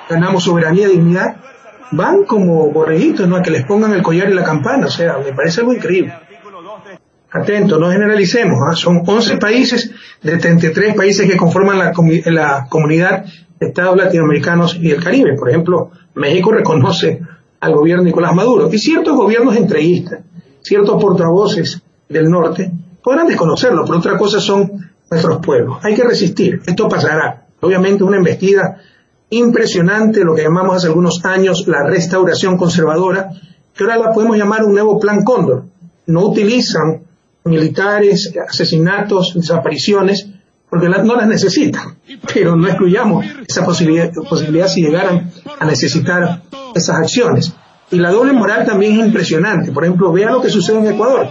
[0.09, 1.37] ganamos soberanía y dignidad,
[1.93, 3.37] van como borreguitos, ¿no?
[3.37, 6.15] A que les pongan el collar y la campana, o sea, me parece algo increíble
[7.33, 8.75] atento, no generalicemos, ¿ah?
[8.75, 9.91] son 11 países
[10.23, 11.93] de 33 países que conforman la,
[12.27, 13.25] la comunidad
[13.59, 15.37] de Estados latinoamericanos y el Caribe.
[15.37, 17.21] Por ejemplo, México reconoce
[17.61, 20.21] al gobierno Nicolás Maduro y ciertos gobiernos entreguistas,
[20.63, 22.73] ciertos portavoces del norte
[23.03, 25.79] podrán desconocerlo, pero otra cosa son nuestros pueblos.
[25.83, 27.47] Hay que resistir, esto pasará.
[27.61, 28.79] Obviamente una embestida
[29.31, 33.31] impresionante, lo que llamamos hace algunos años la restauración conservadora,
[33.75, 35.65] que ahora la podemos llamar un nuevo plan Cóndor.
[36.07, 37.03] No utilizan
[37.45, 40.29] militares, asesinatos, desapariciones,
[40.69, 41.97] porque no las necesitan.
[42.33, 46.43] Pero no excluyamos esa posibilidad, posibilidad si llegaran a necesitar
[46.75, 47.53] esas acciones.
[47.91, 49.73] Y la doble moral también es impresionante.
[49.73, 51.29] Por ejemplo, vea lo que sucede en Ecuador.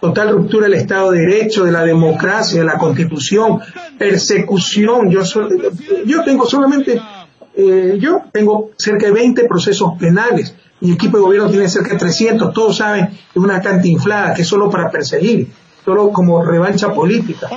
[0.00, 3.58] Total ruptura del Estado de Derecho, de la democracia, de la Constitución,
[3.98, 5.10] persecución.
[5.10, 5.22] Yo,
[6.04, 7.00] yo tengo solamente,
[7.56, 11.98] eh, yo tengo cerca de 20 procesos penales mi equipo de gobierno tiene cerca de
[11.98, 15.48] 300, todos saben que es una inflada, que es solo para perseguir,
[15.82, 17.48] solo como revancha política.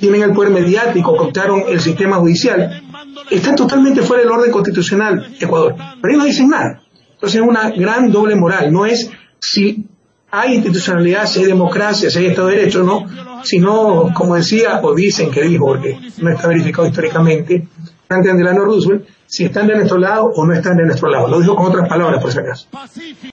[0.00, 2.82] Tienen el poder mediático, contaron el sistema judicial.
[3.30, 6.82] Están totalmente fuera del orden constitucional Ecuador, pero ellos no dicen nada.
[7.14, 9.84] Entonces es una gran doble moral, no es si
[10.30, 13.06] hay institucionalidad, si hay democracia, si hay Estado de Derecho, no,
[13.42, 17.66] sino, como decía, o dicen que dijo, porque no está verificado históricamente,
[18.06, 21.28] Franklin Delano Roosevelt, si están de nuestro lado o no están de nuestro lado.
[21.28, 22.68] Lo digo con otras palabras, por si acaso.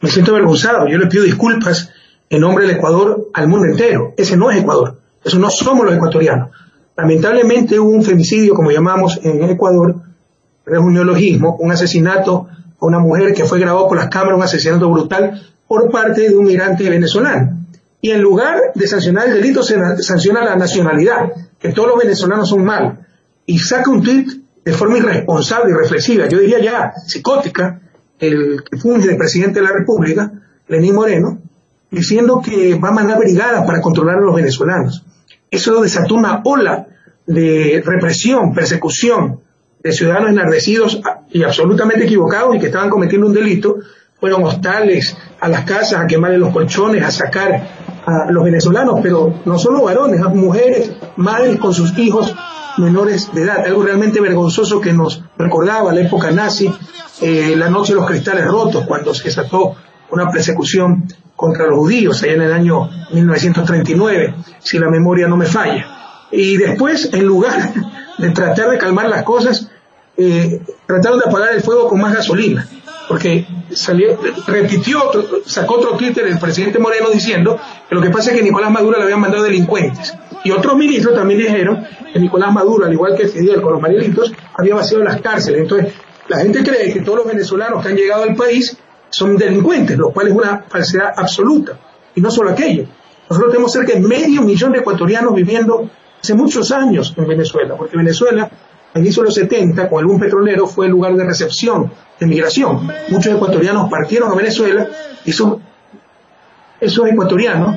[0.02, 0.88] Me siento avergonzado.
[0.88, 1.92] Yo le pido disculpas
[2.30, 4.14] en nombre del Ecuador al mundo entero.
[4.18, 4.98] Ese no es Ecuador.
[5.24, 6.50] Eso no somos los ecuatorianos.
[6.96, 9.96] Lamentablemente hubo un femicidio, como llamamos en Ecuador,
[10.66, 12.48] es un neologismo, un asesinato
[12.80, 16.36] a una mujer que fue grabado por las cámaras, un asesinato brutal por parte de
[16.36, 17.66] un migrante venezolano.
[18.02, 22.50] Y en lugar de sancionar el delito, se sanciona la nacionalidad, que todos los venezolanos
[22.50, 22.96] son malos.
[23.46, 27.82] Y saca un tuit de forma irresponsable y reflexiva, yo diría ya psicótica,
[28.20, 30.32] el que funge de presidente de la República,
[30.68, 31.40] Lenín Moreno,
[31.92, 35.06] diciendo que va a mandar brigadas para controlar a los venezolanos.
[35.52, 36.88] Eso desató una ola
[37.28, 39.42] de represión, persecución
[39.84, 43.78] de ciudadanos enardecidos y absolutamente equivocados y que estaban cometiendo un delito,
[44.20, 47.68] fueron hostales a las casas, a quemarle los colchones, a sacar
[48.06, 52.34] a los venezolanos, pero no solo varones, mujeres, madres con sus hijos
[52.78, 56.74] menores de edad, algo realmente vergonzoso que nos recordaba la época nazi,
[57.22, 59.76] eh, la noche de los cristales rotos, cuando se desató
[60.10, 65.46] una persecución contra los judíos allá en el año 1939, si la memoria no me
[65.46, 66.28] falla.
[66.32, 67.74] Y después, en lugar
[68.18, 69.70] de tratar de calmar las cosas,
[70.18, 72.68] eh, trataron de apagar el fuego con más gasolina,
[73.08, 75.02] porque salió, repitió,
[75.46, 77.60] sacó otro Twitter el presidente Moreno diciendo
[77.90, 80.14] que lo que pasa es que Nicolás Maduro le habían mandado delincuentes.
[80.44, 84.32] Y otros ministros también dijeron que Nicolás Maduro, al igual que Fidel con los Marielitos,
[84.56, 85.62] había vaciado las cárceles.
[85.62, 85.94] Entonces,
[86.28, 88.78] la gente cree que todos los venezolanos que han llegado al país
[89.10, 91.78] son delincuentes, lo cual es una falsedad absoluta.
[92.16, 92.86] Y no solo aquello.
[93.30, 95.90] Nosotros tenemos cerca de medio millón de ecuatorianos viviendo
[96.22, 98.50] hace muchos años en Venezuela, porque Venezuela,
[98.94, 102.92] al inicio de los 70, con algún petrolero, fue el lugar de recepción, de migración.
[103.10, 104.88] Muchos ecuatorianos partieron a Venezuela
[105.26, 105.62] y son,
[106.80, 107.76] esos ecuatorianos,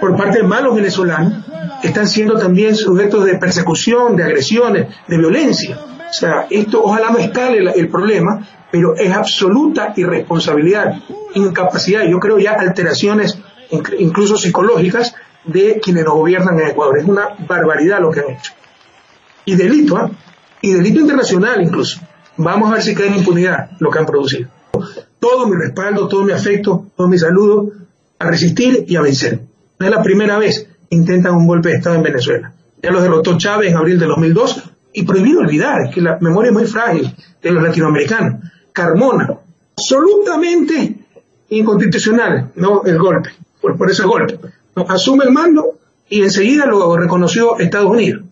[0.00, 1.44] por parte de malos venezolanos,
[1.82, 5.78] están siendo también sujetos de persecución, de agresiones, de violencia.
[6.08, 10.94] O sea, esto ojalá no escale el problema, pero es absoluta irresponsabilidad,
[11.34, 13.38] incapacidad, yo creo ya alteraciones
[13.98, 16.98] incluso psicológicas de quienes nos gobiernan en Ecuador.
[16.98, 18.52] Es una barbaridad lo que han hecho.
[19.44, 20.10] Y delito, ¿eh?
[20.62, 22.00] Y delito internacional incluso.
[22.36, 24.48] Vamos a ver si cae en impunidad lo que han producido.
[25.18, 27.70] Todo mi respaldo, todo mi afecto, todo mi saludo
[28.18, 29.40] a resistir y a vencer.
[29.78, 32.52] No es la primera vez que intentan un golpe de Estado en Venezuela.
[32.82, 36.54] Ya los derrotó Chávez en abril de 2002 y prohibido olvidar que la memoria es
[36.54, 38.40] muy frágil de los latinoamericanos.
[38.72, 39.38] Carmona,
[39.76, 40.96] absolutamente
[41.50, 44.38] inconstitucional, no el golpe, por, por eso el golpe.
[44.88, 48.24] asume el mando y enseguida lo reconoció Estados Unidos.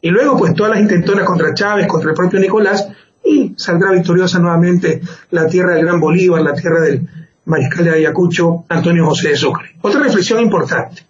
[0.00, 2.88] Y luego, pues, todas las intentonas contra Chávez, contra el propio Nicolás,
[3.24, 7.08] y saldrá victoriosa nuevamente la tierra del Gran Bolívar, la tierra del
[7.46, 9.76] mariscal de Ayacucho, Antonio José de Sucre.
[9.80, 11.02] Otra reflexión importante,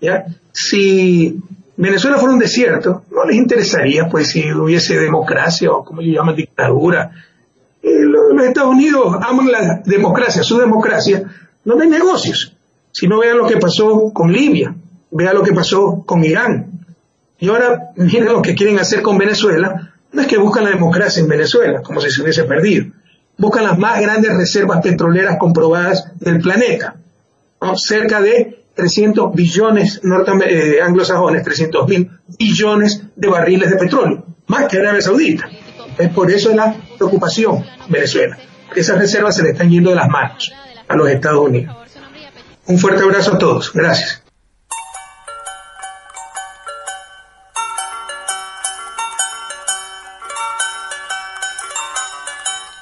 [0.00, 0.26] ¿ya?
[0.52, 1.38] Si
[1.76, 6.36] Venezuela fuera un desierto, no les interesaría, pues, si hubiese democracia o como ellos llaman
[6.36, 7.10] dictadura,
[7.82, 11.22] los Estados Unidos aman la democracia, su democracia,
[11.64, 12.54] no hay negocios.
[12.90, 14.74] Si no vean lo que pasó con Libia,
[15.10, 16.84] vean lo que pasó con Irán.
[17.38, 19.92] Y ahora miren lo que quieren hacer con Venezuela.
[20.12, 22.86] No es que buscan la democracia en Venezuela, como si se hubiese perdido.
[23.38, 26.96] Buscan las más grandes reservas petroleras comprobadas del planeta.
[27.76, 30.00] Cerca de 300 billones
[30.46, 34.24] eh, anglosajones, 300 mil billones de barriles de petróleo.
[34.48, 35.48] Más que Arabia Saudita.
[35.98, 38.38] Es por eso la preocupación Venezuela.
[38.74, 40.52] Esas reservas se le están yendo de las manos
[40.86, 41.76] a los Estados Unidos.
[42.66, 43.72] Un fuerte abrazo a todos.
[43.72, 44.22] Gracias.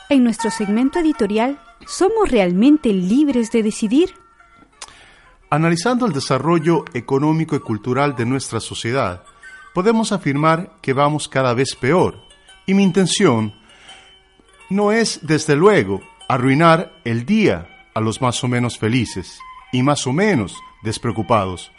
[0.09, 4.15] En nuestro segmento editorial, ¿somos realmente libres de decidir?
[5.51, 9.25] Analizando el desarrollo económico y cultural de nuestra sociedad,
[9.75, 12.21] podemos afirmar que vamos cada vez peor
[12.67, 13.53] y mi intención
[14.71, 19.41] no es, desde luego, arruinar el día a los más o menos felices
[19.73, 21.73] y más o menos despreocupados,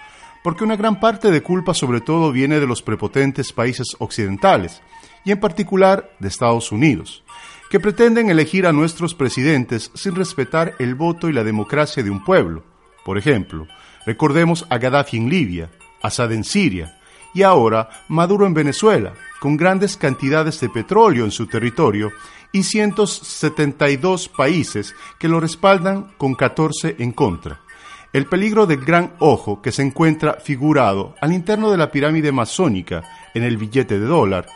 [0.43, 4.81] porque una gran parte de culpa sobre todo viene de los prepotentes países occidentales,
[5.23, 7.23] y en particular de Estados Unidos,
[7.69, 12.23] que pretenden elegir a nuestros presidentes sin respetar el voto y la democracia de un
[12.23, 12.63] pueblo.
[13.03, 13.67] Por ejemplo,
[14.05, 15.69] recordemos a Gaddafi en Libia,
[16.01, 16.97] Assad en Siria,
[17.33, 22.11] y ahora Maduro en Venezuela, con grandes cantidades de petróleo en su territorio
[22.51, 27.61] y 172 países que lo respaldan con 14 en contra.
[28.13, 33.03] El peligro del gran ojo que se encuentra figurado al interno de la pirámide masónica
[33.33, 34.47] en el billete de dólar,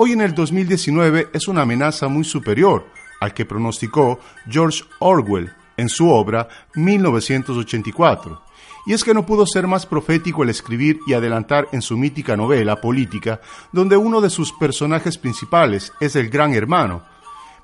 [0.00, 2.86] hoy en el 2019 es una amenaza muy superior
[3.20, 8.42] al que pronosticó George Orwell en su obra 1984
[8.86, 12.36] y es que no pudo ser más profético el escribir y adelantar en su mítica
[12.36, 13.40] novela política,
[13.72, 17.02] donde uno de sus personajes principales es el Gran Hermano.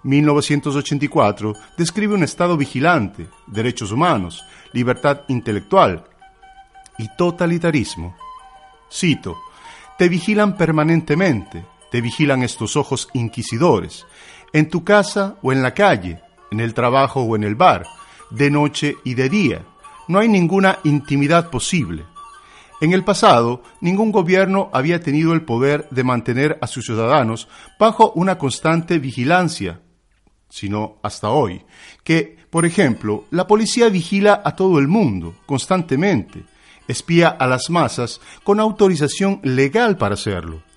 [0.03, 6.05] 1984 describe un Estado vigilante, derechos humanos, libertad intelectual
[6.99, 8.17] y totalitarismo.
[8.93, 9.39] Cito,
[9.97, 11.65] te vigilan permanentemente,
[11.95, 14.05] te vigilan estos ojos inquisidores,
[14.53, 16.19] en tu casa o en la calle,
[16.51, 17.87] en el trabajo o en el bar,
[18.31, 19.65] de noche y de día
[20.09, 22.03] no hay ninguna intimidad posible.
[22.81, 27.47] En el pasado, ningún gobierno había tenido el poder de mantener a sus ciudadanos
[27.79, 29.81] bajo una constante vigilancia,
[30.49, 31.63] sino hasta hoy,
[32.03, 36.43] que, por ejemplo, la policía vigila a todo el mundo constantemente,
[36.89, 40.74] espía a las masas con autorización legal para hacerlo.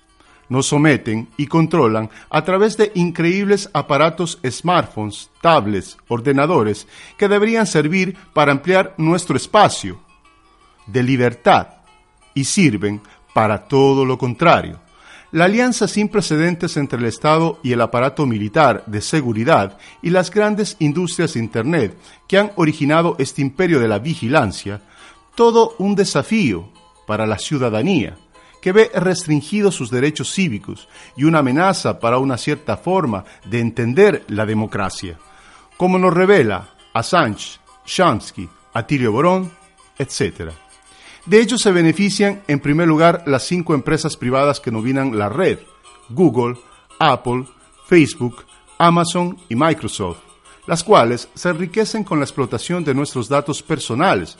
[0.48, 6.86] Nos someten y controlan a través de increíbles aparatos smartphones, tablets, ordenadores
[7.16, 10.00] que deberían servir para ampliar nuestro espacio
[10.86, 11.68] de libertad
[12.34, 13.00] y sirven
[13.34, 14.80] para todo lo contrario.
[15.30, 20.30] La alianza sin precedentes entre el Estado y el aparato militar de seguridad y las
[20.30, 24.80] grandes industrias de Internet que han originado este imperio de la vigilancia,
[25.34, 26.70] todo un desafío
[27.06, 28.16] para la ciudadanía
[28.60, 34.24] que ve restringidos sus derechos cívicos y una amenaza para una cierta forma de entender
[34.28, 35.18] la democracia,
[35.76, 39.50] como nos revela Assange, Shansky, Atilio Borón,
[39.98, 40.52] etc.
[41.26, 45.58] De ello se benefician en primer lugar las cinco empresas privadas que dominan la red,
[46.08, 46.56] Google,
[46.98, 47.44] Apple,
[47.86, 48.44] Facebook,
[48.78, 50.18] Amazon y Microsoft,
[50.66, 54.36] las cuales se enriquecen con la explotación de nuestros datos personales,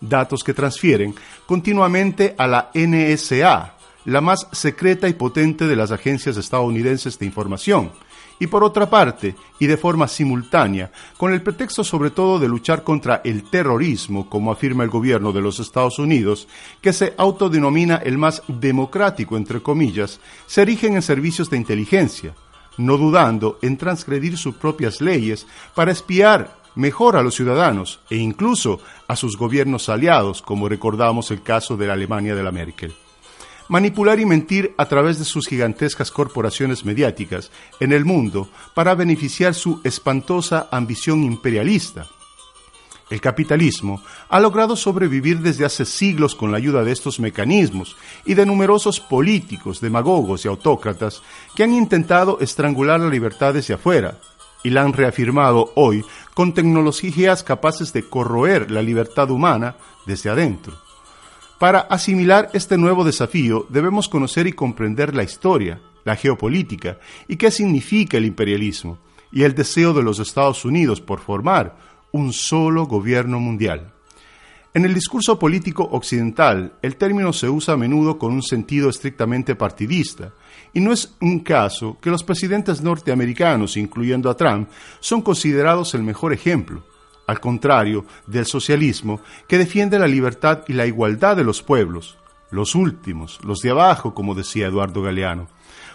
[0.00, 1.14] datos que transfieren
[1.46, 3.74] continuamente a la NSA,
[4.06, 7.90] la más secreta y potente de las agencias estadounidenses de información,
[8.38, 12.82] y por otra parte, y de forma simultánea, con el pretexto sobre todo de luchar
[12.82, 16.48] contra el terrorismo, como afirma el gobierno de los Estados Unidos,
[16.80, 22.34] que se autodenomina el más democrático, entre comillas, se erigen en servicios de inteligencia,
[22.76, 28.80] no dudando en transgredir sus propias leyes para espiar mejor a los ciudadanos e incluso
[29.08, 32.94] a sus gobiernos aliados, como recordamos el caso de la Alemania de la Merkel.
[33.68, 37.50] Manipular y mentir a través de sus gigantescas corporaciones mediáticas
[37.80, 42.06] en el mundo para beneficiar su espantosa ambición imperialista.
[43.10, 48.34] El capitalismo ha logrado sobrevivir desde hace siglos con la ayuda de estos mecanismos y
[48.34, 51.22] de numerosos políticos, demagogos y autócratas
[51.54, 54.18] que han intentado estrangular la libertad desde afuera,
[54.64, 56.04] y la han reafirmado hoy
[56.34, 60.74] con tecnologías capaces de corroer la libertad humana desde adentro.
[61.60, 66.98] Para asimilar este nuevo desafío debemos conocer y comprender la historia, la geopolítica
[67.28, 68.98] y qué significa el imperialismo
[69.30, 71.76] y el deseo de los Estados Unidos por formar
[72.10, 73.92] un solo gobierno mundial.
[74.72, 79.54] En el discurso político occidental, el término se usa a menudo con un sentido estrictamente
[79.54, 80.32] partidista,
[80.74, 84.68] y no es un caso que los presidentes norteamericanos, incluyendo a Trump,
[85.00, 86.82] son considerados el mejor ejemplo,
[87.26, 92.18] al contrario del socialismo, que defiende la libertad y la igualdad de los pueblos,
[92.50, 95.48] los últimos, los de abajo, como decía Eduardo Galeano,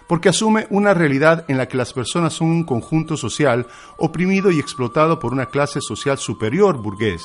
[0.08, 3.68] porque asume una realidad en la que las personas son un conjunto social
[3.98, 7.22] oprimido y explotado por una clase social superior burgués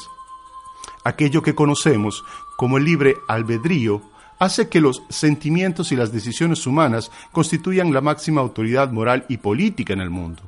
[1.05, 2.25] aquello que conocemos
[2.57, 4.03] como el libre albedrío,
[4.45, 9.93] hace que los sentimientos y las decisiones humanas constituyan la máxima autoridad moral y política
[9.93, 10.43] en el mundo.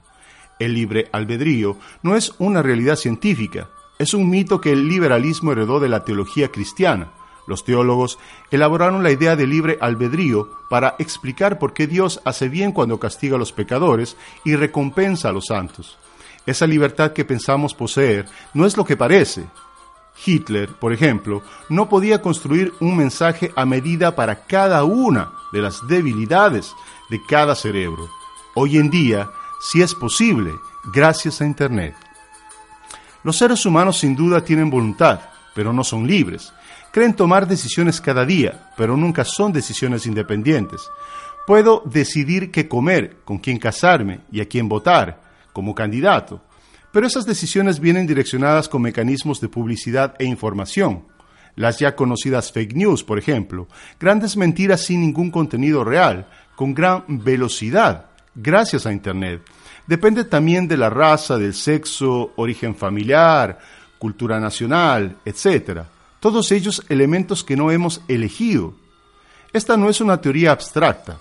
[0.58, 3.68] El libre albedrío no es una realidad científica,
[3.98, 7.08] es un mito que el liberalismo heredó de la teología cristiana.
[7.46, 8.18] Los teólogos
[8.50, 13.36] elaboraron la idea de libre albedrío para explicar por qué Dios hace bien cuando castiga
[13.36, 15.96] a los pecadores y recompensa a los santos.
[16.44, 19.46] Esa libertad que pensamos poseer no es lo que parece,
[20.24, 25.86] Hitler, por ejemplo, no podía construir un mensaje a medida para cada una de las
[25.86, 26.74] debilidades
[27.10, 28.08] de cada cerebro.
[28.54, 29.28] Hoy en día,
[29.60, 30.52] sí es posible,
[30.92, 31.94] gracias a Internet.
[33.22, 35.20] Los seres humanos sin duda tienen voluntad,
[35.54, 36.52] pero no son libres.
[36.92, 40.88] Creen tomar decisiones cada día, pero nunca son decisiones independientes.
[41.46, 45.20] Puedo decidir qué comer, con quién casarme y a quién votar
[45.52, 46.42] como candidato,
[46.96, 51.04] pero esas decisiones vienen direccionadas con mecanismos de publicidad e información.
[51.54, 53.68] Las ya conocidas fake news, por ejemplo,
[54.00, 59.42] grandes mentiras sin ningún contenido real, con gran velocidad, gracias a Internet.
[59.86, 63.58] Depende también de la raza, del sexo, origen familiar,
[63.98, 65.82] cultura nacional, etc.
[66.18, 68.72] Todos ellos elementos que no hemos elegido.
[69.52, 71.18] Esta no es una teoría abstracta.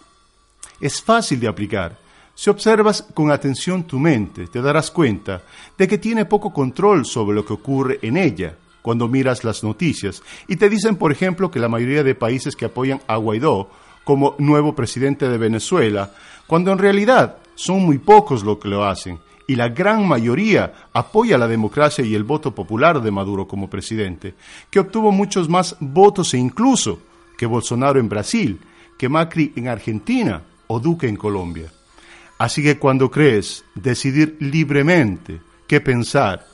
[0.80, 2.05] Es fácil de aplicar
[2.36, 5.42] si observas con atención tu mente, te darás cuenta
[5.78, 10.22] de que tiene poco control sobre lo que ocurre en ella cuando miras las noticias
[10.48, 13.70] y te dicen, por ejemplo, que la mayoría de países que apoyan a Guaidó
[14.04, 16.12] como nuevo presidente de Venezuela,
[16.46, 19.18] cuando en realidad son muy pocos los que lo hacen
[19.48, 24.36] y la gran mayoría apoya la democracia y el voto popular de Maduro como presidente,
[24.70, 27.00] que obtuvo muchos más votos e incluso
[27.38, 28.60] que Bolsonaro en Brasil,
[28.98, 31.72] que Macri en Argentina o Duque en Colombia.
[32.38, 36.46] Así que cuando crees decidir libremente qué pensar,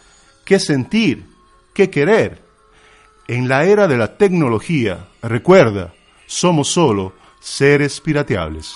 [0.45, 1.25] qué sentir,
[1.73, 2.41] qué querer,
[3.27, 5.93] en la era de la tecnología, recuerda,
[6.27, 8.75] somos solo seres pirateables.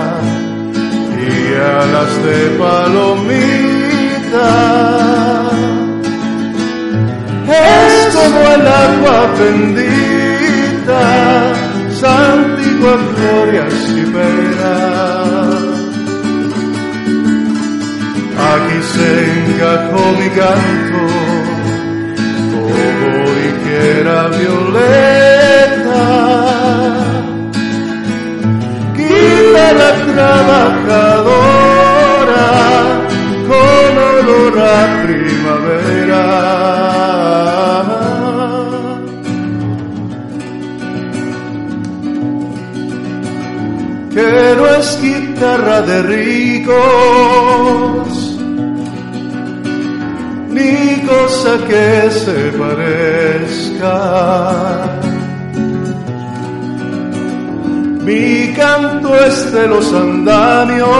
[1.61, 4.49] alas de palomita.
[7.47, 11.03] Es como el agua bendita,
[11.99, 15.71] santigua glorias y penas.
[18.51, 21.03] Aquí se encajó mi canto,
[22.53, 26.03] como dijera Violeta.
[28.95, 30.50] Quita la trabajadora
[44.13, 46.71] Que no es guitarra de ricos
[50.49, 53.97] ni cosa que se parezca.
[58.03, 60.91] Mi canto es de los andamios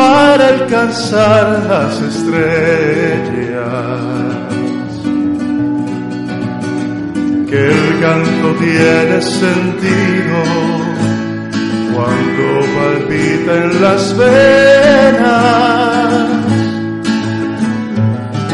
[0.00, 4.00] para alcanzar las estrellas.
[7.48, 10.38] Que el canto tiene sentido
[11.94, 12.44] cuando
[12.76, 16.10] palpita en las venas.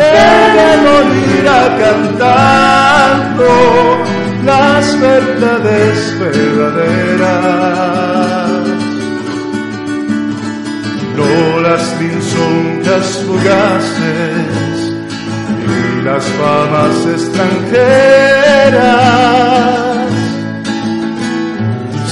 [0.01, 1.47] Debe morir
[1.85, 3.49] cantando
[4.45, 8.26] las verdades verdaderas.
[11.17, 14.93] No las tinzoncas fugaces
[15.67, 15.69] y
[16.03, 19.27] las famas extranjeras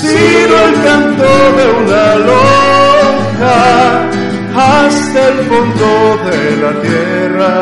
[0.04, 3.58] sino el canto de una loca
[4.56, 5.88] hasta el fondo
[6.28, 7.52] de la tierra.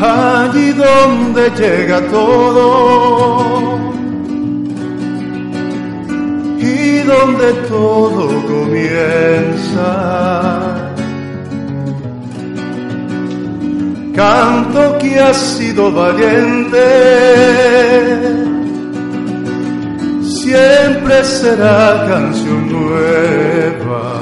[0.00, 3.78] Allí donde llega todo
[6.58, 9.92] y donde todo comienza.
[14.14, 16.78] Canto que ha sido valiente,
[20.22, 24.15] siempre será canción nueva.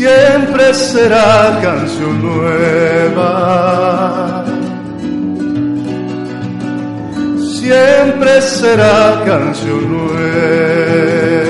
[0.00, 3.28] Siempre será canción nueva.
[7.58, 11.49] Siempre será canción nueva.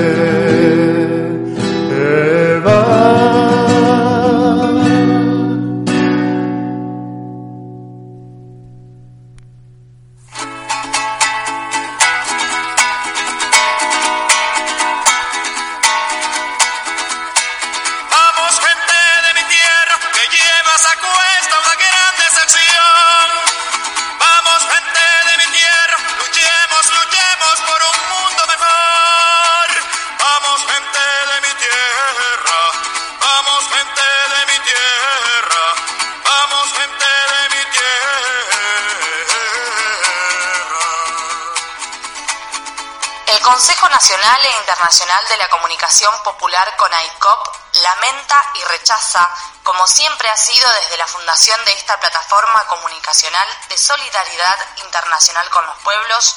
[44.91, 49.25] Nacional de la Comunicación Popular CONAICOP lamenta y rechaza,
[49.63, 55.65] como siempre ha sido desde la fundación de esta plataforma comunicacional de solidaridad internacional con
[55.65, 56.35] los pueblos,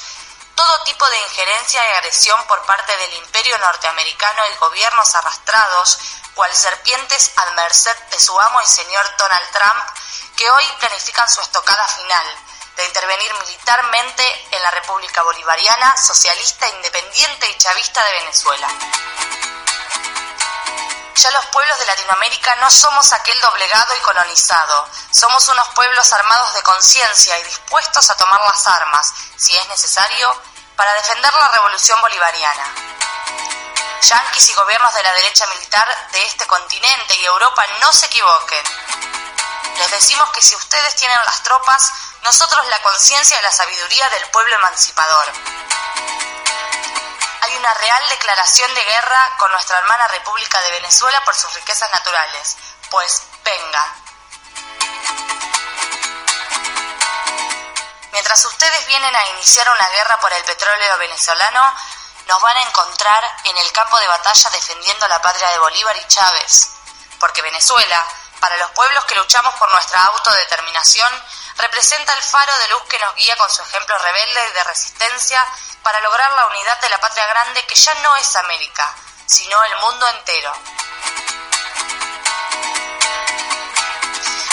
[0.55, 5.99] todo tipo de injerencia y agresión por parte del imperio norteamericano y gobiernos arrastrados,
[6.33, 9.85] cual serpientes al merced de su amo y señor Donald Trump,
[10.37, 12.37] que hoy planifican su estocada final,
[12.75, 18.67] de intervenir militarmente en la República Bolivariana, Socialista, Independiente y Chavista de Venezuela.
[21.15, 26.53] Ya los pueblos de Latinoamérica no somos aquel doblegado y colonizado, somos unos pueblos armados
[26.53, 30.41] de conciencia y dispuestos a tomar las armas, si es necesario,
[30.75, 32.75] para defender la revolución bolivariana.
[34.01, 38.63] Yanquis y gobiernos de la derecha militar de este continente y Europa no se equivoquen.
[39.77, 41.91] Les decimos que si ustedes tienen las tropas,
[42.25, 45.33] nosotros la conciencia y la sabiduría del pueblo emancipador
[47.45, 51.91] hay una real declaración de guerra con nuestra hermana República de Venezuela por sus riquezas
[51.91, 52.57] naturales.
[52.89, 53.95] Pues venga.
[58.11, 61.75] Mientras ustedes vienen a iniciar una guerra por el petróleo venezolano,
[62.27, 66.07] nos van a encontrar en el campo de batalla defendiendo la patria de Bolívar y
[66.07, 66.71] Chávez.
[67.19, 68.03] Porque Venezuela,
[68.39, 71.23] para los pueblos que luchamos por nuestra autodeterminación,
[71.57, 75.45] representa el faro de luz que nos guía con su ejemplo rebelde y de resistencia
[75.83, 78.95] para lograr la unidad de la patria grande que ya no es América,
[79.25, 80.53] sino el mundo entero.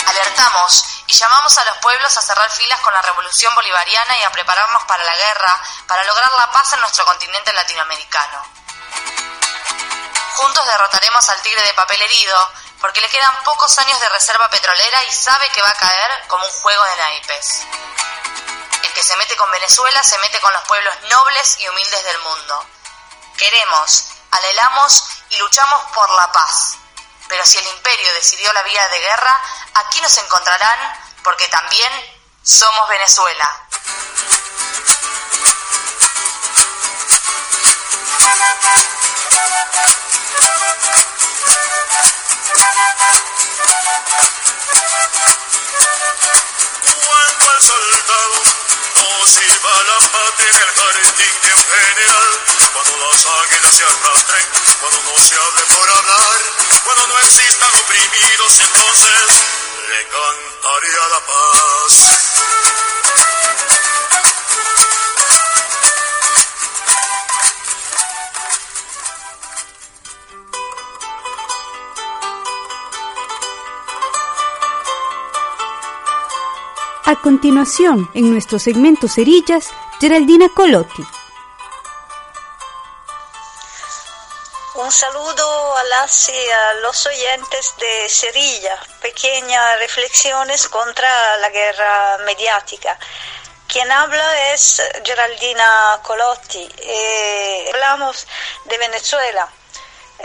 [0.06, 4.32] Alertamos y llamamos a los pueblos a cerrar filas con la revolución bolivariana y a
[4.32, 8.46] prepararnos para la guerra, para lograr la paz en nuestro continente latinoamericano.
[10.34, 15.04] Juntos derrotaremos al tigre de papel herido, porque le quedan pocos años de reserva petrolera
[15.04, 17.66] y sabe que va a caer como un juego de naipes
[18.92, 22.66] que se mete con Venezuela se mete con los pueblos nobles y humildes del mundo.
[23.38, 26.76] Queremos, anhelamos y luchamos por la paz.
[27.28, 29.40] Pero si el imperio decidió la vía de guerra,
[29.74, 31.92] aquí nos encontrarán porque también
[32.42, 33.66] somos Venezuela.
[49.26, 52.30] Sirva la patria en el jardín de un general.
[52.72, 54.46] Cuando las águilas se arrastren,
[54.80, 56.38] cuando no se hable por hablar,
[56.84, 59.22] cuando no existan oprimidos, entonces
[59.88, 62.12] le cantaré a la paz.
[77.12, 79.68] A continuación, en nuestro segmento Cerillas,
[80.00, 81.04] Geraldina Colotti.
[84.76, 92.16] Un saludo a las y a los oyentes de Cerilla, pequeñas reflexiones contra la guerra
[92.24, 92.98] mediática.
[93.68, 96.66] Quien habla es Geraldina Colotti.
[96.78, 98.26] Eh, hablamos
[98.64, 99.50] de Venezuela.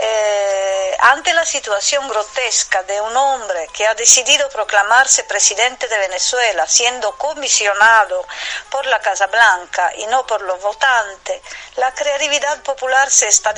[0.00, 6.68] Eh, ante la situación grotesca de un hombre que ha decidido proclamarse presidente de Venezuela,
[6.68, 8.24] siendo comisionado
[8.70, 11.42] por la Casa Blanca y no por los votantes,
[11.76, 13.52] la creatividad popular se está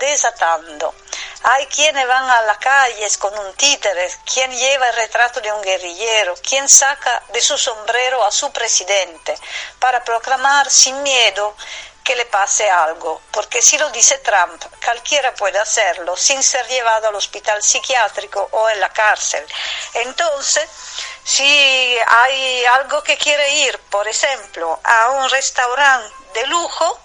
[0.00, 0.94] desatando.
[1.42, 5.60] Hay quienes van a las calles con un títere, quien lleva el retrato de un
[5.60, 9.36] guerrillero, quien saca de su sombrero a su presidente
[9.78, 11.54] para proclamar sin miedo
[12.04, 17.08] que le pase algo, porque si lo dice Trump, cualquiera puede hacerlo sin ser llevado
[17.08, 19.44] al hospital psiquiátrico o en la cárcel.
[19.94, 20.68] Entonces,
[21.24, 27.00] si hay algo que quiere ir, por ejemplo, a un restaurante de lujo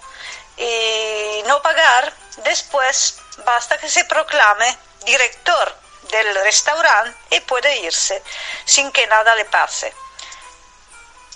[0.58, 2.12] y no pagar,
[2.44, 5.74] después basta que se proclame director
[6.10, 8.22] del restaurante y puede irse
[8.66, 9.94] sin que nada le pase.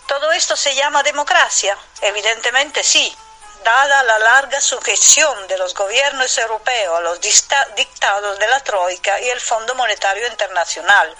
[0.06, 1.78] ¿Todo esto se llama democracia?
[2.02, 3.16] Evidentemente sí,
[3.64, 9.30] dada la larga sujeción de los gobiernos europeos a los dictados de la Troika y
[9.30, 11.16] el Fondo Monetario Internacional.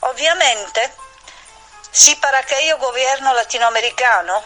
[0.00, 0.92] Obviamente,
[1.92, 4.42] sí para aquello gobierno latinoamericano,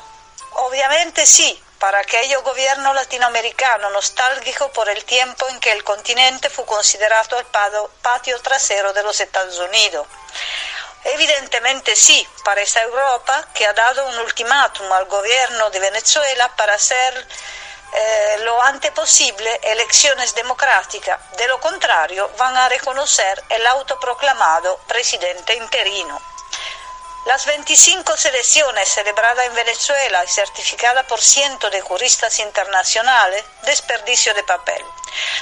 [0.55, 6.65] obviamente sí para aquello gobierno latinoamericano nostálgico por el tiempo en que el continente fue
[6.67, 7.47] considerado el
[8.03, 10.07] patio trasero de los Estados Unidos.
[11.09, 16.75] Evidentemente sí, para esa Europa que ha dado un ultimátum al gobierno de Venezuela para
[16.75, 17.29] hacer
[17.93, 21.21] eh, lo antes posible elecciones democráticas.
[21.37, 26.21] De lo contrario, van a reconocer el autoproclamado presidente interino.
[27.27, 34.43] Las 25 elecciones celebradas en Venezuela y certificadas por cientos de juristas internacionales, desperdicio de
[34.43, 34.85] papel.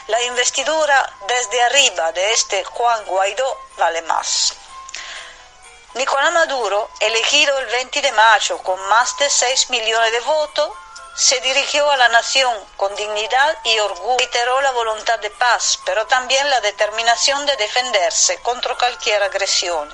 [0.09, 4.55] La investidura desde arriba de este Juan Guaidó vale más.
[5.95, 10.73] Nicolás Maduro, elegido el 20 de mayo con más de 6 millones de votos,
[11.15, 16.05] se dirigió a la nación con dignidad y orgullo, reiteró la voluntad de paz, pero
[16.09, 19.89] también la determinación de defenderse contra cualquier agresión.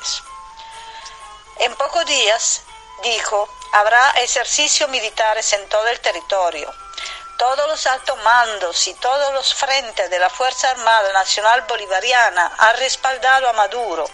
[1.59, 2.62] En pocos días,
[3.03, 6.72] dijo, habrá ejercicios militares en todo el territorio.
[7.36, 12.76] Todos los altos mandos y todos los frentes de la Fuerza Armada Nacional Bolivariana han
[12.78, 14.09] respaldado a Maduro,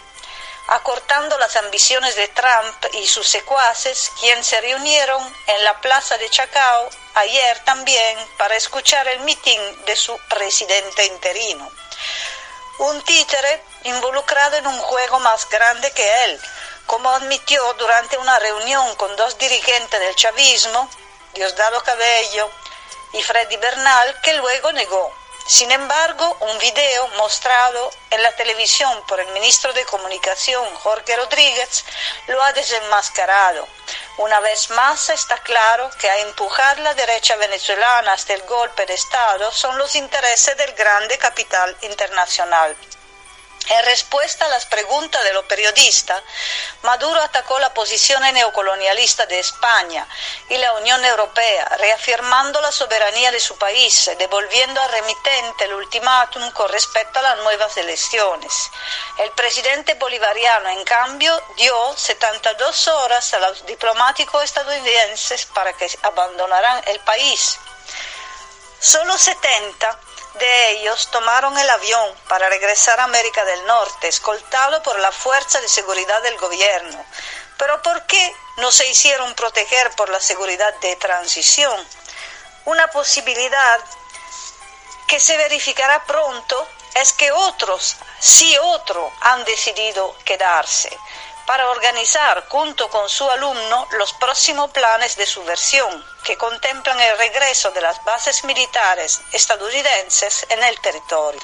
[0.69, 6.29] acortando las ambiciones de Trump y sus secuaces, quienes se reunieron en la plaza de
[6.29, 11.71] Chacao ayer también para escuchar el mitin de su presidente interino.
[12.79, 16.41] Un títere involucrado en un juego más grande que él,
[16.87, 20.91] como admitió durante una reunión con dos dirigentes del chavismo,
[21.35, 22.51] Diosdado Cabello
[23.13, 25.26] y Freddy Bernal, que luego negó.
[25.47, 31.85] Sin embargo, un video mostrado en la televisión por el ministro de Comunicación, Jorge Rodríguez,
[32.27, 33.69] lo ha desenmascarado.
[34.19, 38.95] Una vez más está claro que a empujar la derecha venezolana hasta el golpe de
[38.95, 42.77] Estado son los intereses del grande capital internacional.
[43.69, 46.23] En respuesta a las preguntas de los periodistas,
[46.83, 50.07] Maduro atacó la posición neocolonialista de España
[50.49, 56.49] y la Unión Europea, reafirmando la soberanía de su país, devolviendo al remitente el ultimátum
[56.53, 58.71] con respecto a las nuevas elecciones.
[59.19, 66.83] El presidente bolivariano, en cambio, dio 72 horas a los diplomáticos estadounidenses para que abandonaran
[66.87, 67.59] el país.
[68.79, 69.99] Solo 70
[70.39, 75.61] de ellos tomaron el avión para regresar a América del Norte, escoltado por la fuerza
[75.61, 77.05] de seguridad del gobierno.
[77.59, 81.87] Pero ¿por qué no se hicieron proteger por la seguridad de transición?
[82.67, 83.81] Una posibilidad
[85.09, 90.97] que se verificará pronto es que otros, sí otros, han decidido quedarse
[91.47, 97.71] para organizar junto con su alumno los próximos planes de subversión que contemplan el regreso
[97.71, 101.41] de las bases militares estadounidenses en el territorio.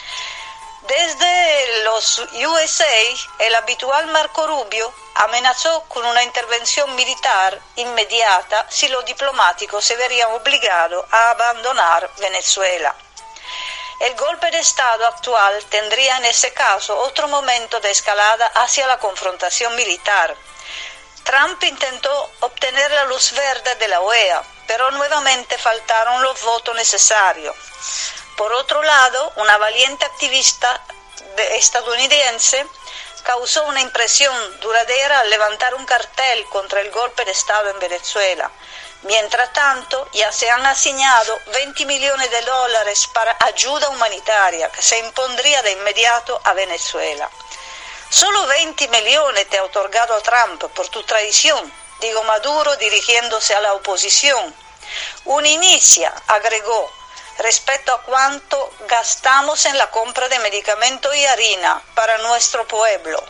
[0.83, 2.95] Desde los USA,
[3.39, 10.33] el habitual Marco Rubio amenazó con una intervención militar inmediata si los diplomáticos se verían
[10.33, 12.95] obligados a abandonar Venezuela.
[14.03, 18.99] El golpe de Estado actual tendría en ese caso otro momento de escalada hacia la
[18.99, 20.35] confrontación militar.
[21.23, 27.55] Trump intentó obtener la luz verde de la OEA, pero nuevamente faltaron los votos necesarios.
[28.37, 30.83] Por otro lado, una valiente activista
[31.55, 32.67] estadounidense
[33.23, 38.51] causó una impresión duradera al levantar un cartel contra el golpe de Estado en Venezuela.
[39.03, 44.99] Mientras tanto, ya se han asignado 20 millones de dólares para ayuda humanitaria que se
[45.01, 47.29] impondría de inmediato a Venezuela.
[48.11, 53.75] Solo 20 millones te ha otorgado Trump por tu traición, dijo Maduro dirigiéndose a la
[53.75, 54.55] oposición.
[55.25, 56.93] Un inicia, agregó,
[57.39, 63.21] respecto a cuánto gastamos en la compra de medicamentos y harina para nuestro pueblo.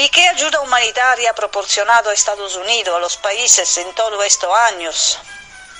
[0.00, 5.18] ¿Y qué ayuda humanitaria ha proporcionado Estados Unidos a los países en todos estos años?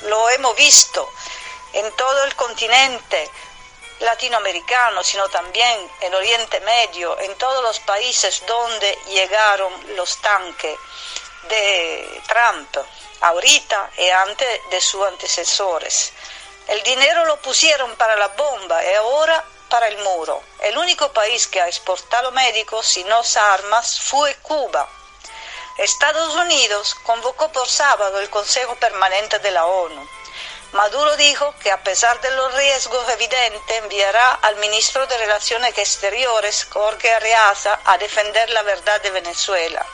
[0.03, 1.11] Lo hemos visto
[1.73, 3.31] en todo el continente
[4.01, 10.79] latinoamericano, sino también en Oriente Medio, en todos los países donde llegaron los tanques
[11.49, 12.77] de Trump,
[13.23, 16.13] ahorita y antes de sus antecesores.
[16.69, 20.43] El dinero lo pusieron para la bomba y ahora para el muro.
[20.61, 23.23] El único país que ha exportado médicos no
[23.55, 24.87] armas fue Cuba.
[25.79, 30.07] Estados Unidos convocó por sábado el Consejo Permanente de la ONU.
[30.73, 36.69] Maduro dijo que a pesar de los riesgos evidentes enviará al ministro de Relaciones Exteriores,
[36.71, 39.85] Jorge Arreaza, a defender la verdad de Venezuela.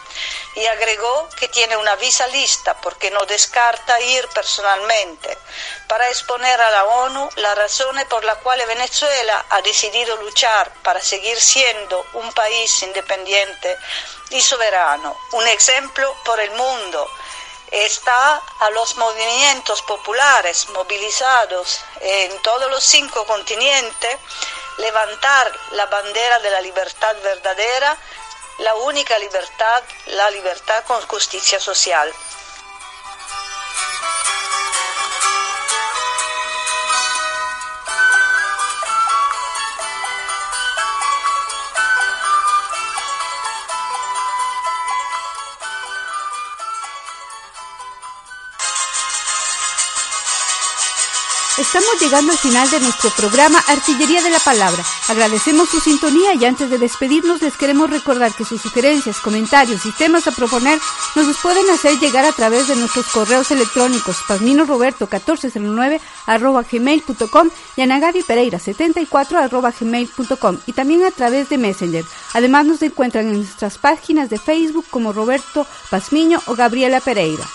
[0.54, 5.38] Y agregó que tiene una visa lista porque no descarta ir personalmente.
[5.88, 11.00] Para exponer a la ONU las razones por las cuales Venezuela ha decidido luchar para
[11.00, 13.78] seguir siendo un país independiente
[14.28, 17.10] y soberano, un ejemplo por el mundo
[17.70, 24.16] está a los movimientos populares movilizados en todos los cinco continentes
[24.78, 27.96] levantar la bandera de la libertad verdadera,
[28.58, 32.12] la única libertad, la libertad con justicia social.
[51.58, 54.84] Estamos llegando al final de nuestro programa Artillería de la Palabra.
[55.08, 59.92] Agradecemos su sintonía y antes de despedirnos les queremos recordar que sus sugerencias, comentarios y
[59.92, 60.78] temas a proponer
[61.14, 67.80] nos los pueden hacer llegar a través de nuestros correos electrónicos pasminoroberto1409 arroba gmail.com y
[67.80, 72.04] anagavipereira74 arroba gmail.com y también a través de Messenger.
[72.34, 77.46] Además nos encuentran en nuestras páginas de Facebook como Roberto Pasmiño o Gabriela Pereira.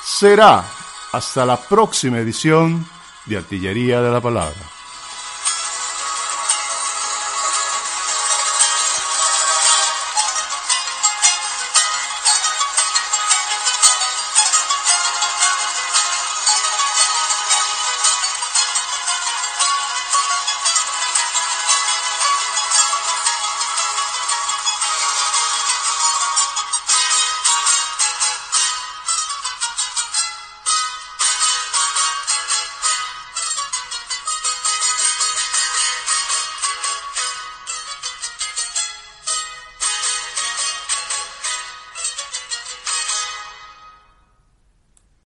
[0.02, 0.64] Será
[1.12, 2.86] hasta la próxima edición
[3.26, 4.73] de Artillería de la Palabra.